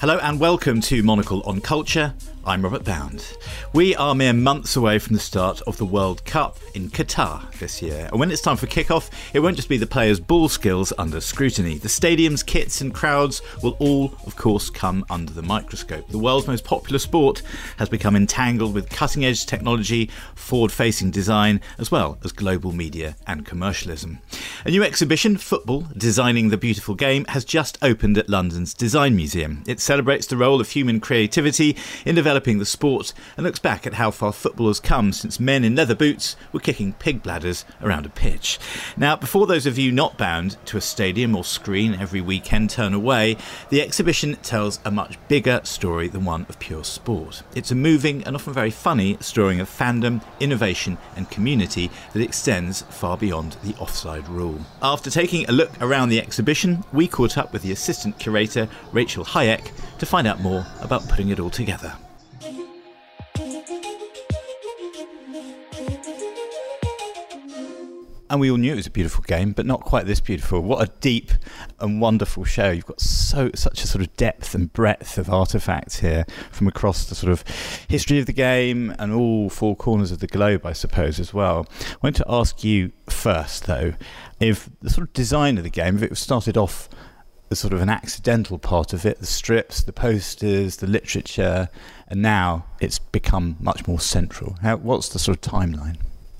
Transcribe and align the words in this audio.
Hello 0.00 0.18
and 0.22 0.38
welcome 0.38 0.80
to 0.82 1.02
Monocle 1.02 1.42
on 1.46 1.60
Culture. 1.60 2.14
I'm 2.44 2.62
Robert 2.62 2.84
Bound. 2.84 3.36
We 3.76 3.94
are 3.96 4.14
mere 4.14 4.32
months 4.32 4.74
away 4.74 4.98
from 4.98 5.12
the 5.12 5.20
start 5.20 5.60
of 5.66 5.76
the 5.76 5.84
World 5.84 6.24
Cup 6.24 6.56
in 6.74 6.88
Qatar 6.88 7.52
this 7.58 7.82
year. 7.82 8.08
And 8.10 8.18
when 8.18 8.30
it's 8.30 8.40
time 8.40 8.56
for 8.56 8.66
kickoff, 8.66 9.10
it 9.34 9.40
won't 9.40 9.56
just 9.56 9.68
be 9.68 9.76
the 9.76 9.86
players' 9.86 10.18
ball 10.18 10.48
skills 10.48 10.94
under 10.96 11.20
scrutiny. 11.20 11.76
The 11.76 11.88
stadiums, 11.88 12.44
kits, 12.44 12.80
and 12.80 12.94
crowds 12.94 13.42
will 13.62 13.76
all, 13.78 14.14
of 14.24 14.34
course, 14.34 14.70
come 14.70 15.04
under 15.10 15.30
the 15.30 15.42
microscope. 15.42 16.08
The 16.08 16.16
world's 16.16 16.46
most 16.46 16.64
popular 16.64 16.98
sport 16.98 17.42
has 17.76 17.90
become 17.90 18.16
entangled 18.16 18.72
with 18.72 18.88
cutting 18.88 19.26
edge 19.26 19.44
technology, 19.44 20.08
forward 20.34 20.72
facing 20.72 21.10
design, 21.10 21.60
as 21.76 21.90
well 21.90 22.16
as 22.24 22.32
global 22.32 22.72
media 22.72 23.14
and 23.26 23.44
commercialism. 23.44 24.20
A 24.64 24.70
new 24.70 24.84
exhibition, 24.84 25.36
Football 25.36 25.86
Designing 25.94 26.48
the 26.48 26.56
Beautiful 26.56 26.94
Game, 26.94 27.26
has 27.26 27.44
just 27.44 27.76
opened 27.82 28.16
at 28.16 28.30
London's 28.30 28.72
Design 28.72 29.14
Museum. 29.14 29.64
It 29.66 29.80
celebrates 29.80 30.26
the 30.26 30.38
role 30.38 30.62
of 30.62 30.70
human 30.70 30.98
creativity 30.98 31.76
in 32.06 32.14
developing 32.14 32.58
the 32.58 32.64
sport 32.64 33.12
and 33.36 33.44
looks 33.44 33.58
back 33.66 33.84
at 33.84 33.94
how 33.94 34.12
far 34.12 34.32
football 34.32 34.68
has 34.68 34.78
come 34.78 35.12
since 35.12 35.40
men 35.40 35.64
in 35.64 35.74
leather 35.74 35.96
boots 35.96 36.36
were 36.52 36.60
kicking 36.60 36.92
pig 36.92 37.20
bladders 37.20 37.64
around 37.82 38.06
a 38.06 38.08
pitch. 38.08 38.60
Now, 38.96 39.16
before 39.16 39.48
those 39.48 39.66
of 39.66 39.76
you 39.76 39.90
not 39.90 40.16
bound 40.16 40.56
to 40.66 40.76
a 40.76 40.80
stadium 40.80 41.34
or 41.34 41.42
screen 41.42 41.92
every 41.94 42.20
weekend 42.20 42.70
turn 42.70 42.94
away, 42.94 43.36
the 43.70 43.82
exhibition 43.82 44.36
tells 44.36 44.78
a 44.84 44.92
much 44.92 45.18
bigger 45.26 45.60
story 45.64 46.06
than 46.06 46.24
one 46.24 46.46
of 46.48 46.60
pure 46.60 46.84
sport. 46.84 47.42
It's 47.56 47.72
a 47.72 47.74
moving 47.74 48.22
and 48.22 48.36
often 48.36 48.52
very 48.52 48.70
funny 48.70 49.16
story 49.18 49.58
of 49.58 49.68
fandom, 49.68 50.22
innovation, 50.38 50.96
and 51.16 51.28
community 51.28 51.90
that 52.12 52.22
extends 52.22 52.82
far 52.82 53.16
beyond 53.16 53.56
the 53.64 53.74
offside 53.80 54.28
rule. 54.28 54.60
After 54.80 55.10
taking 55.10 55.44
a 55.48 55.52
look 55.52 55.72
around 55.80 56.10
the 56.10 56.20
exhibition, 56.20 56.84
we 56.92 57.08
caught 57.08 57.36
up 57.36 57.52
with 57.52 57.62
the 57.62 57.72
assistant 57.72 58.16
curator, 58.20 58.68
Rachel 58.92 59.24
Hayek, 59.24 59.72
to 59.98 60.06
find 60.06 60.28
out 60.28 60.38
more 60.40 60.64
about 60.82 61.08
putting 61.08 61.30
it 61.30 61.40
all 61.40 61.50
together. 61.50 61.96
And 68.28 68.40
we 68.40 68.50
all 68.50 68.56
knew 68.56 68.72
it 68.72 68.76
was 68.76 68.86
a 68.86 68.90
beautiful 68.90 69.22
game, 69.24 69.52
but 69.52 69.66
not 69.66 69.80
quite 69.80 70.06
this 70.06 70.20
beautiful. 70.20 70.60
What 70.60 70.86
a 70.86 70.92
deep 71.00 71.32
and 71.80 72.00
wonderful 72.00 72.44
show! 72.44 72.70
You've 72.70 72.86
got 72.86 73.00
so 73.00 73.50
such 73.54 73.82
a 73.84 73.86
sort 73.86 74.02
of 74.02 74.14
depth 74.16 74.54
and 74.54 74.72
breadth 74.72 75.18
of 75.18 75.30
artifacts 75.30 76.00
here 76.00 76.24
from 76.50 76.66
across 76.68 77.04
the 77.04 77.14
sort 77.14 77.32
of 77.32 77.44
history 77.88 78.18
of 78.18 78.26
the 78.26 78.32
game 78.32 78.94
and 78.98 79.12
all 79.12 79.48
four 79.48 79.76
corners 79.76 80.10
of 80.10 80.18
the 80.18 80.26
globe, 80.26 80.66
I 80.66 80.72
suppose, 80.72 81.20
as 81.20 81.32
well. 81.32 81.66
I 81.80 81.96
want 82.02 82.16
to 82.16 82.26
ask 82.28 82.64
you 82.64 82.92
first, 83.08 83.66
though, 83.66 83.94
if 84.40 84.68
the 84.82 84.90
sort 84.90 85.08
of 85.08 85.12
design 85.12 85.58
of 85.58 85.64
the 85.64 85.70
game, 85.70 85.96
if 85.96 86.02
it 86.02 86.16
started 86.16 86.56
off 86.56 86.88
as 87.50 87.58
sort 87.60 87.72
of 87.72 87.80
an 87.80 87.88
accidental 87.88 88.58
part 88.58 88.92
of 88.92 89.06
it, 89.06 89.20
the 89.20 89.26
strips, 89.26 89.82
the 89.82 89.92
posters, 89.92 90.76
the 90.76 90.86
literature, 90.86 91.68
and 92.08 92.20
now 92.20 92.66
it's 92.80 92.98
become 92.98 93.56
much 93.60 93.86
more 93.86 94.00
central. 94.00 94.56
How, 94.62 94.76
what's 94.76 95.08
the 95.08 95.18
sort 95.18 95.46
of 95.46 95.52
timeline? 95.52 95.96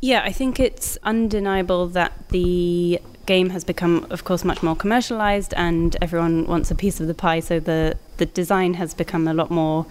Yeah, 0.07 0.23
I 0.23 0.31
think 0.31 0.61
it's 0.61 0.97
undeniable 1.03 1.89
that 1.89 2.13
the 2.29 3.01
game 3.27 3.51
has 3.51 3.65
become, 3.65 4.07
of 4.09 4.23
course, 4.23 4.45
much 4.45 4.63
more 4.63 4.77
commercialized 4.77 5.53
and 5.57 5.97
everyone 6.01 6.47
wants 6.47 6.71
a 6.71 6.77
piece 6.77 7.01
of 7.01 7.09
the 7.09 7.15
pie. 7.15 7.41
So 7.41 7.59
the, 7.59 7.99
the 8.19 8.27
design 8.27 8.75
has 8.75 8.95
become 8.95 9.27
a 9.27 9.35
lot 9.35 9.51
more 9.51 9.85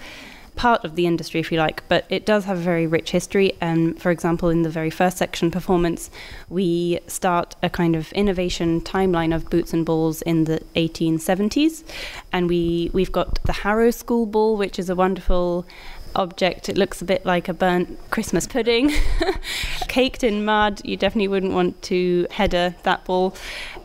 part 0.55 0.85
of 0.85 0.95
the 0.95 1.05
industry, 1.05 1.41
if 1.41 1.51
you 1.51 1.57
like, 1.59 1.85
but 1.89 2.05
it 2.07 2.25
does 2.25 2.45
have 2.45 2.57
a 2.57 2.61
very 2.61 2.87
rich 2.87 3.11
history. 3.11 3.57
And 3.59 4.01
for 4.01 4.09
example, 4.09 4.47
in 4.47 4.61
the 4.61 4.69
very 4.69 4.89
first 4.89 5.17
section, 5.17 5.51
performance, 5.51 6.09
we 6.47 6.99
start 7.07 7.57
a 7.61 7.69
kind 7.69 7.93
of 7.93 8.13
innovation 8.13 8.79
timeline 8.79 9.35
of 9.35 9.49
boots 9.49 9.73
and 9.73 9.85
balls 9.85 10.21
in 10.21 10.45
the 10.45 10.61
1870s, 10.77 11.83
and 12.31 12.47
we 12.47 12.89
we've 12.93 13.11
got 13.11 13.43
the 13.43 13.51
Harrow 13.51 13.91
School 13.91 14.25
Ball, 14.25 14.55
which 14.55 14.79
is 14.79 14.89
a 14.89 14.95
wonderful 14.95 15.65
object. 16.15 16.69
It 16.69 16.77
looks 16.77 17.01
a 17.01 17.05
bit 17.05 17.25
like 17.25 17.47
a 17.47 17.53
burnt 17.53 17.97
Christmas 18.11 18.47
pudding, 18.47 18.91
caked 19.87 20.23
in 20.23 20.45
mud. 20.45 20.81
You 20.83 20.97
definitely 20.97 21.27
wouldn't 21.27 21.53
want 21.53 21.81
to 21.83 22.27
header 22.31 22.75
that 22.83 23.05
ball. 23.05 23.35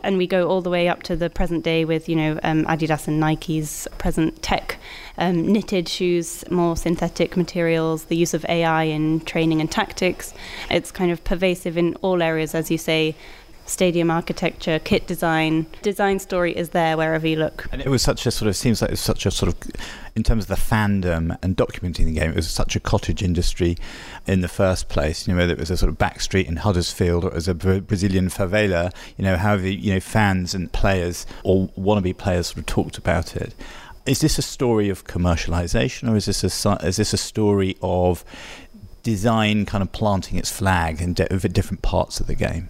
And 0.03 0.17
we 0.17 0.27
go 0.27 0.47
all 0.47 0.61
the 0.61 0.69
way 0.69 0.87
up 0.87 1.03
to 1.03 1.15
the 1.15 1.29
present 1.29 1.63
day 1.63 1.85
with, 1.85 2.09
you 2.09 2.15
know, 2.15 2.39
um, 2.43 2.65
Adidas 2.65 3.07
and 3.07 3.19
Nike's 3.19 3.87
present 3.97 4.41
tech, 4.41 4.77
um, 5.17 5.51
knitted 5.51 5.87
shoes, 5.87 6.43
more 6.49 6.75
synthetic 6.75 7.37
materials, 7.37 8.05
the 8.05 8.15
use 8.15 8.33
of 8.33 8.45
AI 8.45 8.83
in 8.83 9.19
training 9.21 9.61
and 9.61 9.71
tactics. 9.71 10.33
It's 10.69 10.91
kind 10.91 11.11
of 11.11 11.23
pervasive 11.23 11.77
in 11.77 11.95
all 11.95 12.21
areas, 12.21 12.55
as 12.55 12.71
you 12.71 12.77
say 12.77 13.15
stadium 13.71 14.11
architecture, 14.11 14.79
kit 14.79 15.07
design, 15.07 15.65
design 15.81 16.19
story 16.19 16.55
is 16.55 16.69
there 16.69 16.97
wherever 16.97 17.27
you 17.27 17.37
look. 17.37 17.67
And 17.71 17.81
it 17.81 17.87
was 17.87 18.01
such 18.01 18.25
a 18.25 18.31
sort 18.31 18.49
of 18.49 18.55
seems 18.55 18.81
like 18.81 18.91
it's 18.91 19.01
such 19.01 19.25
a 19.25 19.31
sort 19.31 19.53
of 19.53 19.71
in 20.15 20.23
terms 20.23 20.43
of 20.43 20.47
the 20.49 20.55
fandom 20.55 21.37
and 21.41 21.55
documenting 21.55 22.05
the 22.05 22.13
game, 22.13 22.31
it 22.31 22.35
was 22.35 22.49
such 22.49 22.75
a 22.75 22.79
cottage 22.79 23.23
industry 23.23 23.77
in 24.27 24.41
the 24.41 24.47
first 24.47 24.89
place. 24.89 25.27
You 25.27 25.33
know, 25.33 25.39
whether 25.39 25.53
it 25.53 25.59
was 25.59 25.71
a 25.71 25.77
sort 25.77 25.89
of 25.89 25.97
back 25.97 26.19
street 26.21 26.47
in 26.47 26.57
Huddersfield 26.57 27.23
or 27.23 27.27
it 27.29 27.33
was 27.33 27.47
a 27.47 27.55
Brazilian 27.55 28.27
favela, 28.27 28.93
you 29.17 29.23
know, 29.23 29.37
however 29.37 29.67
you 29.67 29.93
know 29.93 29.99
fans 29.99 30.53
and 30.53 30.71
players 30.71 31.25
or 31.43 31.69
wannabe 31.69 32.17
players 32.17 32.47
sort 32.47 32.59
of 32.59 32.65
talked 32.65 32.97
about 32.97 33.35
it. 33.35 33.53
Is 34.05 34.19
this 34.19 34.37
a 34.37 34.41
story 34.41 34.89
of 34.89 35.05
commercialization, 35.05 36.11
or 36.11 36.15
is 36.15 36.25
this 36.25 36.43
a 36.43 36.77
is 36.83 36.97
this 36.97 37.13
a 37.13 37.17
story 37.17 37.77
of 37.81 38.25
design 39.03 39.65
kind 39.65 39.81
of 39.81 39.91
planting 39.91 40.37
its 40.37 40.51
flag 40.51 41.01
in 41.01 41.13
different 41.13 41.81
parts 41.81 42.19
of 42.19 42.27
the 42.27 42.35
game? 42.35 42.69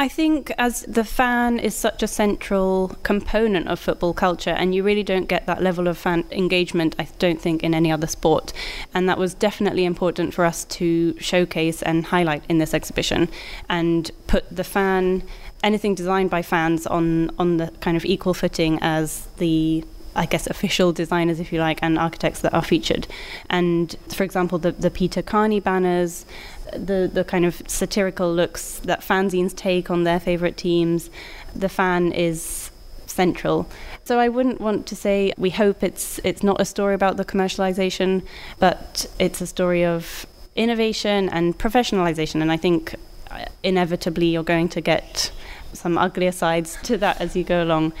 I 0.00 0.08
think 0.08 0.50
as 0.56 0.80
the 0.88 1.04
fan 1.04 1.58
is 1.58 1.74
such 1.74 2.02
a 2.02 2.08
central 2.08 2.96
component 3.02 3.68
of 3.68 3.78
football 3.78 4.14
culture, 4.14 4.48
and 4.48 4.74
you 4.74 4.82
really 4.82 5.02
don't 5.02 5.28
get 5.28 5.44
that 5.44 5.62
level 5.62 5.88
of 5.88 5.98
fan 5.98 6.24
engagement, 6.30 6.94
I 6.98 7.06
don't 7.18 7.38
think, 7.38 7.62
in 7.62 7.74
any 7.74 7.92
other 7.92 8.06
sport. 8.06 8.54
And 8.94 9.06
that 9.10 9.18
was 9.18 9.34
definitely 9.34 9.84
important 9.84 10.32
for 10.32 10.46
us 10.46 10.64
to 10.80 11.14
showcase 11.20 11.82
and 11.82 12.06
highlight 12.06 12.44
in 12.48 12.56
this 12.56 12.72
exhibition 12.72 13.28
and 13.68 14.10
put 14.26 14.44
the 14.50 14.64
fan, 14.64 15.22
anything 15.62 15.94
designed 15.94 16.30
by 16.30 16.40
fans, 16.40 16.86
on, 16.86 17.30
on 17.38 17.58
the 17.58 17.70
kind 17.80 17.98
of 17.98 18.06
equal 18.06 18.32
footing 18.32 18.78
as 18.80 19.28
the 19.36 19.84
I 20.16 20.26
guess 20.26 20.48
official 20.48 20.92
designers, 20.92 21.38
if 21.38 21.52
you 21.52 21.60
like, 21.60 21.78
and 21.82 21.96
architects 21.96 22.40
that 22.40 22.52
are 22.52 22.64
featured. 22.64 23.06
And 23.48 23.94
for 24.08 24.24
example, 24.24 24.58
the 24.58 24.72
the 24.72 24.90
Peter 24.90 25.22
Carney 25.22 25.60
banners, 25.60 26.26
the 26.72 27.10
the 27.12 27.24
kind 27.24 27.44
of 27.44 27.62
satirical 27.66 28.32
looks 28.32 28.78
that 28.80 29.00
fanzines 29.00 29.54
take 29.54 29.90
on 29.90 30.04
their 30.04 30.20
favorite 30.20 30.56
teams. 30.56 31.10
The 31.54 31.68
fan 31.68 32.12
is 32.12 32.70
central. 33.06 33.68
So 34.04 34.18
I 34.18 34.28
wouldn't 34.28 34.60
want 34.60 34.86
to 34.86 34.96
say 34.96 35.32
we 35.36 35.50
hope 35.50 35.82
it's 35.82 36.20
it's 36.24 36.42
not 36.42 36.60
a 36.60 36.64
story 36.64 36.94
about 36.94 37.16
the 37.16 37.24
commercialization, 37.24 38.22
but 38.58 39.06
it's 39.18 39.40
a 39.40 39.46
story 39.46 39.84
of 39.84 40.26
innovation 40.56 41.28
and 41.28 41.58
professionalization. 41.58 42.42
And 42.42 42.50
I 42.50 42.56
think 42.56 42.94
uh, 43.30 43.44
inevitably 43.62 44.26
you're 44.26 44.42
going 44.42 44.68
to 44.70 44.80
get 44.80 45.32
some 45.72 45.96
uglier 45.96 46.32
sides 46.32 46.76
to 46.82 46.98
that 46.98 47.20
as 47.20 47.36
you 47.36 47.44
go 47.44 47.62
along 47.62 47.92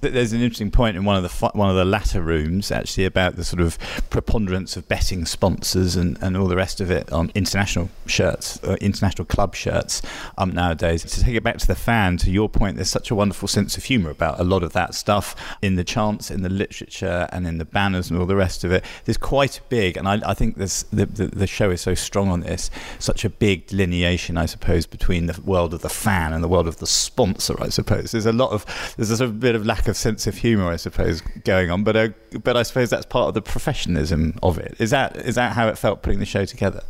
there's 0.00 0.32
an 0.32 0.40
interesting 0.40 0.70
point 0.70 0.96
in 0.96 1.04
one 1.04 1.16
of 1.16 1.22
the 1.22 1.50
one 1.54 1.70
of 1.70 1.76
the 1.76 1.84
latter 1.84 2.22
rooms 2.22 2.70
actually 2.70 3.04
about 3.04 3.36
the 3.36 3.44
sort 3.44 3.60
of 3.60 3.78
preponderance 4.10 4.76
of 4.76 4.88
betting 4.88 5.24
sponsors 5.24 5.96
and, 5.96 6.18
and 6.22 6.36
all 6.36 6.46
the 6.46 6.56
rest 6.56 6.80
of 6.80 6.90
it 6.90 7.10
on 7.12 7.30
international 7.34 7.90
shirts, 8.06 8.62
uh, 8.64 8.76
international 8.80 9.24
club 9.24 9.54
shirts 9.54 10.02
um, 10.36 10.52
nowadays. 10.52 11.02
To 11.02 11.22
take 11.22 11.34
it 11.34 11.42
back 11.42 11.58
to 11.58 11.66
the 11.66 11.74
fan, 11.74 12.16
to 12.18 12.30
your 12.30 12.48
point, 12.48 12.76
there's 12.76 12.90
such 12.90 13.10
a 13.10 13.14
wonderful 13.14 13.48
sense 13.48 13.76
of 13.76 13.84
humour 13.84 14.10
about 14.10 14.38
a 14.38 14.44
lot 14.44 14.62
of 14.62 14.72
that 14.72 14.94
stuff 14.94 15.34
in 15.62 15.76
the 15.76 15.84
chants, 15.84 16.30
in 16.30 16.42
the 16.42 16.48
literature, 16.48 17.28
and 17.32 17.46
in 17.46 17.58
the 17.58 17.64
banners 17.64 18.10
and 18.10 18.18
all 18.18 18.26
the 18.26 18.36
rest 18.36 18.64
of 18.64 18.72
it. 18.72 18.84
There's 19.04 19.18
quite 19.18 19.58
a 19.58 19.62
big, 19.68 19.96
and 19.96 20.08
I, 20.08 20.20
I 20.24 20.34
think 20.34 20.56
this 20.56 20.84
the, 20.84 21.06
the, 21.06 21.26
the 21.26 21.46
show 21.46 21.70
is 21.70 21.80
so 21.80 21.94
strong 21.94 22.28
on 22.28 22.40
this, 22.40 22.70
such 22.98 23.24
a 23.24 23.30
big 23.30 23.66
delineation, 23.66 24.36
I 24.36 24.46
suppose, 24.46 24.86
between 24.86 25.26
the 25.26 25.40
world 25.42 25.74
of 25.74 25.82
the 25.82 25.88
fan 25.88 26.32
and 26.32 26.42
the 26.44 26.48
world 26.48 26.68
of 26.68 26.78
the 26.78 26.86
sponsor. 26.86 27.60
I 27.60 27.68
suppose 27.68 28.12
there's 28.12 28.26
a 28.26 28.32
lot 28.32 28.52
of 28.52 28.64
there's 28.96 29.10
a 29.10 29.16
sort 29.16 29.30
of 29.30 29.40
bit 29.40 29.54
of 29.54 29.66
lack 29.66 29.87
of 29.88 29.96
sense 29.96 30.26
of 30.26 30.36
humour, 30.36 30.70
I 30.70 30.76
suppose, 30.76 31.20
going 31.44 31.70
on. 31.70 31.84
But 31.84 31.96
uh, 31.96 32.08
but 32.42 32.56
I 32.56 32.62
suppose 32.62 32.90
that's 32.90 33.06
part 33.06 33.28
of 33.28 33.34
the 33.34 33.42
professionalism 33.42 34.38
of 34.42 34.58
it. 34.58 34.76
Is 34.78 34.90
that 34.90 35.16
is 35.16 35.34
that 35.34 35.52
how 35.52 35.68
it 35.68 35.78
felt 35.78 36.02
putting 36.02 36.20
the 36.20 36.26
show 36.26 36.44
together? 36.44 36.82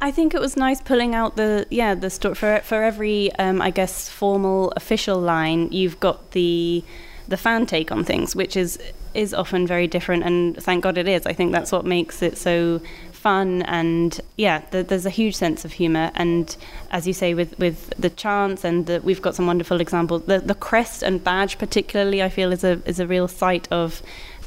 I 0.00 0.10
think 0.10 0.34
it 0.34 0.40
was 0.40 0.56
nice 0.56 0.80
pulling 0.80 1.14
out 1.14 1.36
the 1.36 1.66
yeah 1.70 1.94
the 1.94 2.10
story 2.10 2.34
for 2.34 2.60
for 2.64 2.82
every 2.82 3.32
um, 3.36 3.62
I 3.62 3.70
guess 3.70 4.08
formal 4.08 4.72
official 4.76 5.18
line. 5.18 5.70
You've 5.72 6.00
got 6.00 6.32
the 6.32 6.84
the 7.28 7.36
fan 7.36 7.66
take 7.66 7.90
on 7.90 8.04
things, 8.04 8.36
which 8.36 8.56
is 8.56 8.78
is 9.14 9.32
often 9.32 9.66
very 9.66 9.86
different, 9.86 10.24
and 10.24 10.56
thank 10.62 10.82
God 10.82 10.98
it 10.98 11.08
is. 11.08 11.26
I 11.26 11.32
think 11.32 11.52
that's 11.52 11.72
what 11.72 11.84
makes 11.84 12.22
it 12.22 12.36
so 12.36 12.80
fun 13.26 13.62
and 13.62 14.20
yeah 14.36 14.62
the, 14.70 14.84
there's 14.84 15.04
a 15.04 15.10
huge 15.10 15.34
sense 15.34 15.64
of 15.64 15.72
humor 15.72 16.12
and 16.14 16.56
as 16.92 17.08
you 17.08 17.12
say 17.12 17.34
with 17.34 17.58
with 17.58 17.78
the 17.98 18.08
chants 18.08 18.62
and 18.64 18.86
the, 18.86 19.00
we've 19.00 19.20
got 19.20 19.34
some 19.34 19.48
wonderful 19.48 19.80
examples 19.80 20.22
the 20.26 20.38
the 20.38 20.54
crest 20.54 21.02
and 21.02 21.24
badge 21.24 21.58
particularly 21.58 22.22
I 22.22 22.28
feel 22.28 22.52
is 22.52 22.62
a 22.62 22.80
is 22.86 23.00
a 23.00 23.06
real 23.14 23.26
site 23.26 23.66
of 23.72 24.00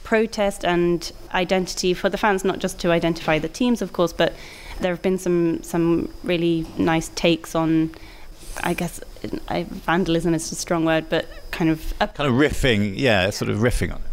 protest 0.05 0.63
and 0.63 1.11
identity 1.33 1.93
for 1.93 2.07
the 2.07 2.17
fans 2.17 2.45
not 2.45 2.59
just 2.59 2.79
to 2.79 2.91
identify 2.99 3.37
the 3.37 3.49
teams 3.49 3.81
of 3.81 3.91
course 3.91 4.13
but 4.13 4.31
there 4.79 4.93
have 4.93 5.01
been 5.01 5.17
some 5.17 5.61
some 5.61 6.07
really 6.23 6.65
nice 6.77 7.09
takes 7.25 7.55
on 7.55 7.91
I 8.63 8.73
guess 8.73 9.01
I, 9.49 9.63
vandalism 9.63 10.33
is 10.33 10.51
a 10.51 10.55
strong 10.55 10.83
word, 10.83 11.05
but 11.09 11.25
kind 11.51 11.69
of 11.69 11.93
kind 11.99 12.29
of 12.29 12.35
riffing, 12.35 12.93
yeah, 12.97 13.29
sort 13.29 13.49
of 13.49 13.59
riffing 13.59 13.93
on 13.93 13.99
it. 13.99 14.08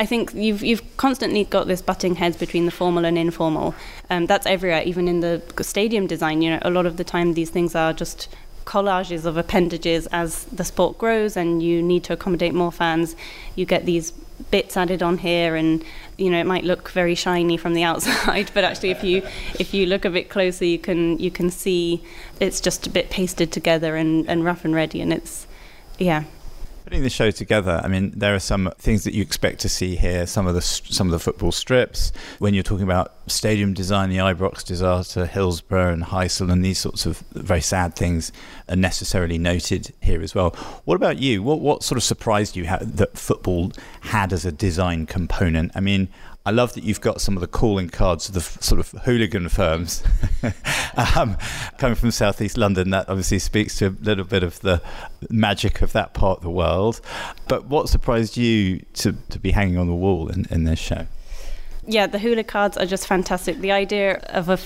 I 0.00 0.06
think 0.06 0.32
you've 0.32 0.64
you've 0.64 0.96
constantly 0.96 1.44
got 1.44 1.66
this 1.66 1.82
butting 1.82 2.14
heads 2.14 2.38
between 2.38 2.64
the 2.64 2.70
formal 2.70 3.04
and 3.04 3.18
informal. 3.18 3.74
Um, 4.08 4.24
that's 4.24 4.46
everywhere, 4.46 4.82
even 4.82 5.06
in 5.06 5.20
the 5.20 5.42
stadium 5.60 6.06
design. 6.06 6.40
You 6.40 6.52
know, 6.52 6.58
a 6.62 6.70
lot 6.70 6.86
of 6.86 6.96
the 6.96 7.04
time 7.04 7.34
these 7.34 7.50
things 7.50 7.74
are 7.74 7.92
just 7.92 8.34
collages 8.64 9.26
of 9.26 9.36
appendages 9.36 10.06
as 10.06 10.44
the 10.44 10.64
sport 10.64 10.96
grows 10.96 11.36
and 11.36 11.62
you 11.62 11.82
need 11.82 12.02
to 12.04 12.14
accommodate 12.14 12.54
more 12.54 12.72
fans. 12.72 13.14
You 13.56 13.66
get 13.66 13.84
these 13.84 14.12
bits 14.50 14.74
added 14.74 15.02
on 15.02 15.18
here 15.18 15.54
and 15.54 15.84
you 16.16 16.30
know 16.30 16.40
it 16.40 16.46
might 16.46 16.64
look 16.64 16.90
very 16.92 17.14
shiny 17.14 17.58
from 17.58 17.74
the 17.74 17.82
outside 17.90 18.50
but 18.54 18.64
actually 18.64 18.90
if 18.90 19.04
you 19.04 19.18
if 19.58 19.74
you 19.74 19.84
look 19.84 20.06
a 20.06 20.08
bit 20.08 20.30
closer 20.30 20.64
you 20.64 20.78
can 20.78 21.18
you 21.18 21.30
can 21.30 21.50
see 21.50 22.02
it's 22.40 22.58
just 22.58 22.86
a 22.86 22.90
bit 22.90 23.10
pasted 23.10 23.52
together 23.52 23.96
and, 23.96 24.26
and 24.30 24.42
rough 24.42 24.64
and 24.64 24.74
ready 24.74 25.02
and 25.02 25.12
it's 25.12 25.46
yeah 25.98 26.24
Putting 26.84 27.02
the 27.02 27.10
show 27.10 27.30
together, 27.30 27.80
I 27.84 27.88
mean, 27.88 28.12
there 28.16 28.34
are 28.34 28.40
some 28.40 28.72
things 28.78 29.04
that 29.04 29.14
you 29.14 29.22
expect 29.22 29.60
to 29.60 29.68
see 29.68 29.96
here. 29.96 30.26
Some 30.26 30.46
of 30.46 30.54
the 30.54 30.62
some 30.62 31.06
of 31.06 31.12
the 31.12 31.18
football 31.18 31.52
strips. 31.52 32.10
When 32.38 32.54
you're 32.54 32.62
talking 32.62 32.84
about 32.84 33.12
stadium 33.26 33.74
design, 33.74 34.10
the 34.10 34.16
Ibrox 34.16 34.64
disaster, 34.64 35.26
Hillsborough 35.26 35.92
and 35.92 36.04
Heysel, 36.04 36.50
and 36.50 36.64
these 36.64 36.78
sorts 36.78 37.06
of 37.06 37.18
very 37.32 37.60
sad 37.60 37.94
things 37.94 38.32
are 38.68 38.76
necessarily 38.76 39.38
noted 39.38 39.94
here 40.00 40.22
as 40.22 40.34
well. 40.34 40.50
What 40.84 40.96
about 40.96 41.18
you? 41.18 41.42
What 41.42 41.60
what 41.60 41.82
sort 41.82 41.96
of 41.96 42.02
surprised 42.02 42.56
you 42.56 42.64
that 42.64 43.16
football 43.16 43.72
had 44.00 44.32
as 44.32 44.44
a 44.44 44.52
design 44.52 45.06
component? 45.06 45.72
I 45.74 45.80
mean, 45.80 46.08
I 46.50 46.52
love 46.52 46.72
that 46.72 46.82
you've 46.82 47.00
got 47.00 47.20
some 47.20 47.36
of 47.36 47.42
the 47.42 47.46
calling 47.46 47.88
cards 47.88 48.26
of 48.26 48.34
the 48.34 48.40
f- 48.40 48.60
sort 48.60 48.80
of 48.80 48.90
hooligan 49.02 49.48
firms 49.50 50.02
um, 51.16 51.36
coming 51.78 51.94
from 51.94 52.10
southeast 52.10 52.58
London. 52.58 52.90
That 52.90 53.08
obviously 53.08 53.38
speaks 53.38 53.78
to 53.78 53.86
a 53.86 53.94
little 54.02 54.24
bit 54.24 54.42
of 54.42 54.58
the 54.58 54.82
magic 55.28 55.80
of 55.80 55.92
that 55.92 56.12
part 56.12 56.38
of 56.38 56.42
the 56.42 56.50
world. 56.50 57.00
But 57.46 57.66
what 57.66 57.88
surprised 57.88 58.36
you 58.36 58.84
to, 58.94 59.12
to 59.28 59.38
be 59.38 59.52
hanging 59.52 59.78
on 59.78 59.86
the 59.86 59.94
wall 59.94 60.26
in, 60.28 60.44
in 60.50 60.64
this 60.64 60.80
show? 60.80 61.06
Yeah, 61.86 62.08
the 62.08 62.18
hula 62.18 62.42
cards 62.42 62.76
are 62.76 62.86
just 62.86 63.06
fantastic. 63.06 63.60
The 63.60 63.70
idea 63.70 64.16
of 64.30 64.48
a 64.48 64.58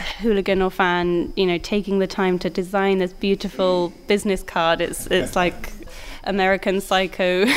hooligan 0.00 0.62
or 0.62 0.70
fan, 0.70 1.34
you 1.36 1.44
know, 1.44 1.58
taking 1.58 1.98
the 1.98 2.06
time 2.06 2.38
to 2.38 2.48
design 2.48 2.96
this 2.96 3.12
beautiful 3.12 3.92
business 4.06 4.42
card. 4.42 4.80
It's 4.80 5.06
it's 5.08 5.36
like 5.42 5.70
American 6.26 6.80
Psycho. 6.80 7.44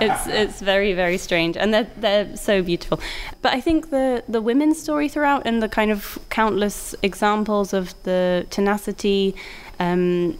it's 0.00 0.26
it's 0.26 0.60
very 0.60 0.92
very 0.94 1.18
strange, 1.18 1.56
and 1.56 1.72
they're 1.72 1.90
they're 1.96 2.36
so 2.36 2.62
beautiful. 2.62 3.00
But 3.42 3.52
I 3.52 3.60
think 3.60 3.90
the 3.90 4.24
the 4.28 4.40
women's 4.40 4.80
story 4.80 5.08
throughout, 5.08 5.46
and 5.46 5.62
the 5.62 5.68
kind 5.68 5.90
of 5.90 6.18
countless 6.30 6.94
examples 7.02 7.72
of 7.72 7.94
the 8.02 8.46
tenacity, 8.50 9.34
um, 9.78 10.38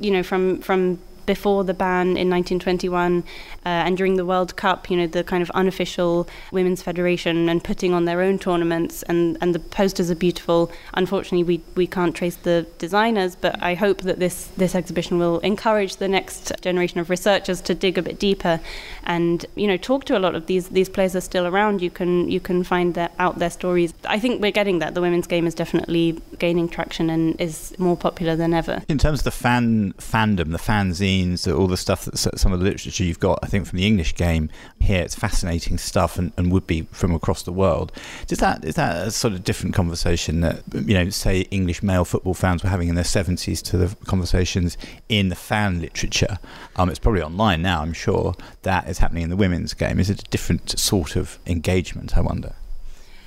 you 0.00 0.10
know, 0.10 0.22
from 0.22 0.60
from 0.60 0.98
before 1.26 1.62
the 1.62 1.74
ban 1.74 2.16
in 2.16 2.28
1921 2.28 3.22
uh, 3.66 3.68
and 3.86 3.96
during 3.96 4.16
the 4.16 4.24
World 4.24 4.56
Cup, 4.56 4.90
you 4.90 4.96
know, 4.96 5.06
the 5.06 5.22
kind 5.22 5.42
of 5.42 5.50
unofficial 5.50 6.28
women's 6.52 6.82
federation 6.82 7.48
and 7.48 7.62
putting 7.62 7.92
on 7.92 8.04
their 8.06 8.22
own 8.22 8.38
tournaments 8.38 9.02
and, 9.04 9.36
and 9.40 9.54
the 9.54 9.58
posters 9.58 10.10
are 10.10 10.14
beautiful. 10.14 10.70
Unfortunately, 10.94 11.44
we, 11.44 11.62
we 11.74 11.86
can't 11.86 12.14
trace 12.14 12.36
the 12.36 12.66
designers, 12.78 13.36
but 13.36 13.62
I 13.62 13.74
hope 13.74 14.02
that 14.02 14.18
this, 14.18 14.46
this 14.56 14.74
exhibition 14.74 15.18
will 15.18 15.40
encourage 15.40 15.96
the 15.96 16.08
next 16.08 16.52
generation 16.62 17.00
of 17.00 17.10
researchers 17.10 17.60
to 17.62 17.74
dig 17.74 17.98
a 17.98 18.02
bit 18.02 18.18
deeper 18.18 18.60
and, 19.04 19.44
you 19.56 19.66
know, 19.66 19.76
talk 19.76 20.04
to 20.04 20.16
a 20.16 20.20
lot 20.20 20.34
of 20.34 20.46
these 20.46 20.68
these 20.68 20.88
players 20.88 21.16
are 21.16 21.20
still 21.20 21.46
around. 21.46 21.82
You 21.82 21.90
can 21.90 22.30
you 22.30 22.40
can 22.40 22.64
find 22.64 22.94
their, 22.94 23.10
out 23.18 23.38
their 23.38 23.50
stories. 23.50 23.92
I 24.04 24.18
think 24.18 24.40
we're 24.40 24.50
getting 24.50 24.78
that. 24.80 24.94
The 24.94 25.00
women's 25.00 25.26
game 25.26 25.46
is 25.46 25.54
definitely 25.54 26.20
gaining 26.38 26.68
traction 26.68 27.10
and 27.10 27.40
is 27.40 27.74
more 27.78 27.96
popular 27.96 28.36
than 28.36 28.54
ever. 28.54 28.82
In 28.88 28.98
terms 28.98 29.20
of 29.20 29.24
the 29.24 29.30
fan 29.30 29.92
fandom, 29.94 30.52
the 30.52 30.58
fanzines, 30.58 31.52
all 31.52 31.66
the 31.66 31.76
stuff 31.76 32.04
that 32.04 32.16
some 32.16 32.52
of 32.52 32.60
the 32.60 32.64
literature 32.64 33.04
you've 33.04 33.20
got, 33.20 33.38
think, 33.50 33.66
from 33.66 33.78
the 33.78 33.86
English 33.86 34.14
game 34.14 34.48
here, 34.78 35.02
it's 35.02 35.14
fascinating 35.14 35.78
stuff 35.78 36.18
and, 36.18 36.32
and 36.36 36.50
would 36.52 36.66
be 36.66 36.82
from 36.92 37.14
across 37.14 37.42
the 37.42 37.52
world. 37.52 37.92
Is 38.28 38.38
that 38.38 38.64
is 38.64 38.76
that 38.76 39.06
a 39.06 39.10
sort 39.10 39.34
of 39.34 39.44
different 39.44 39.74
conversation 39.74 40.40
that 40.40 40.62
you 40.72 40.94
know, 40.94 41.10
say 41.10 41.40
English 41.50 41.82
male 41.82 42.04
football 42.04 42.34
fans 42.34 42.62
were 42.62 42.70
having 42.70 42.88
in 42.88 42.94
their 42.94 43.04
seventies 43.04 43.60
to 43.62 43.76
the 43.76 43.96
conversations 44.06 44.78
in 45.08 45.28
the 45.28 45.36
fan 45.36 45.80
literature? 45.80 46.38
Um, 46.76 46.88
it's 46.88 46.98
probably 46.98 47.22
online 47.22 47.62
now, 47.62 47.82
I'm 47.82 47.92
sure. 47.92 48.34
That 48.62 48.88
is 48.88 48.98
happening 48.98 49.24
in 49.24 49.30
the 49.30 49.36
women's 49.36 49.74
game. 49.74 50.00
Is 50.00 50.10
it 50.10 50.20
a 50.20 50.30
different 50.30 50.78
sort 50.78 51.16
of 51.16 51.38
engagement? 51.46 52.16
I 52.16 52.20
wonder. 52.20 52.54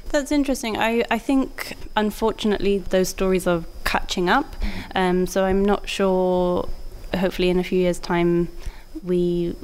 That's 0.09 0.31
interesting. 0.31 0.77
I, 0.77 1.03
I 1.09 1.17
think, 1.17 1.75
unfortunately, 1.95 2.77
those 2.77 3.09
stories 3.09 3.47
are 3.47 3.63
catching 3.83 4.29
up. 4.29 4.55
Um, 4.93 5.25
so 5.25 5.43
I'm 5.45 5.65
not 5.65 5.89
sure 5.89 6.69
hopefully 7.17 7.49
in 7.49 7.59
a 7.59 7.63
few 7.63 7.79
years' 7.79 7.99
time 7.99 8.49
we 9.03 9.55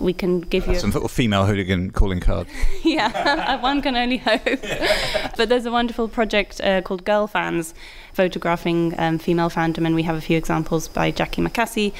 we 0.00 0.12
can 0.12 0.40
give 0.40 0.66
That's 0.66 0.82
you 0.82 0.90
some 0.90 1.08
female 1.08 1.46
hooligan 1.46 1.90
calling 1.90 2.20
card. 2.20 2.46
yeah, 2.82 3.56
one 3.62 3.82
can 3.82 3.96
only 3.96 4.16
hope. 4.16 4.42
but 5.36 5.48
there's 5.48 5.66
a 5.66 5.70
wonderful 5.70 6.08
project 6.08 6.60
uh, 6.60 6.82
called 6.82 7.04
Girl 7.04 7.26
Fans, 7.26 7.74
photographing 8.12 8.94
um, 8.98 9.18
female 9.18 9.50
fandom, 9.50 9.86
and 9.86 9.94
we 9.94 10.02
have 10.02 10.16
a 10.16 10.20
few 10.20 10.36
examples 10.36 10.88
by 10.88 11.12
Jacqui 11.12 11.46
McAssey. 11.46 11.92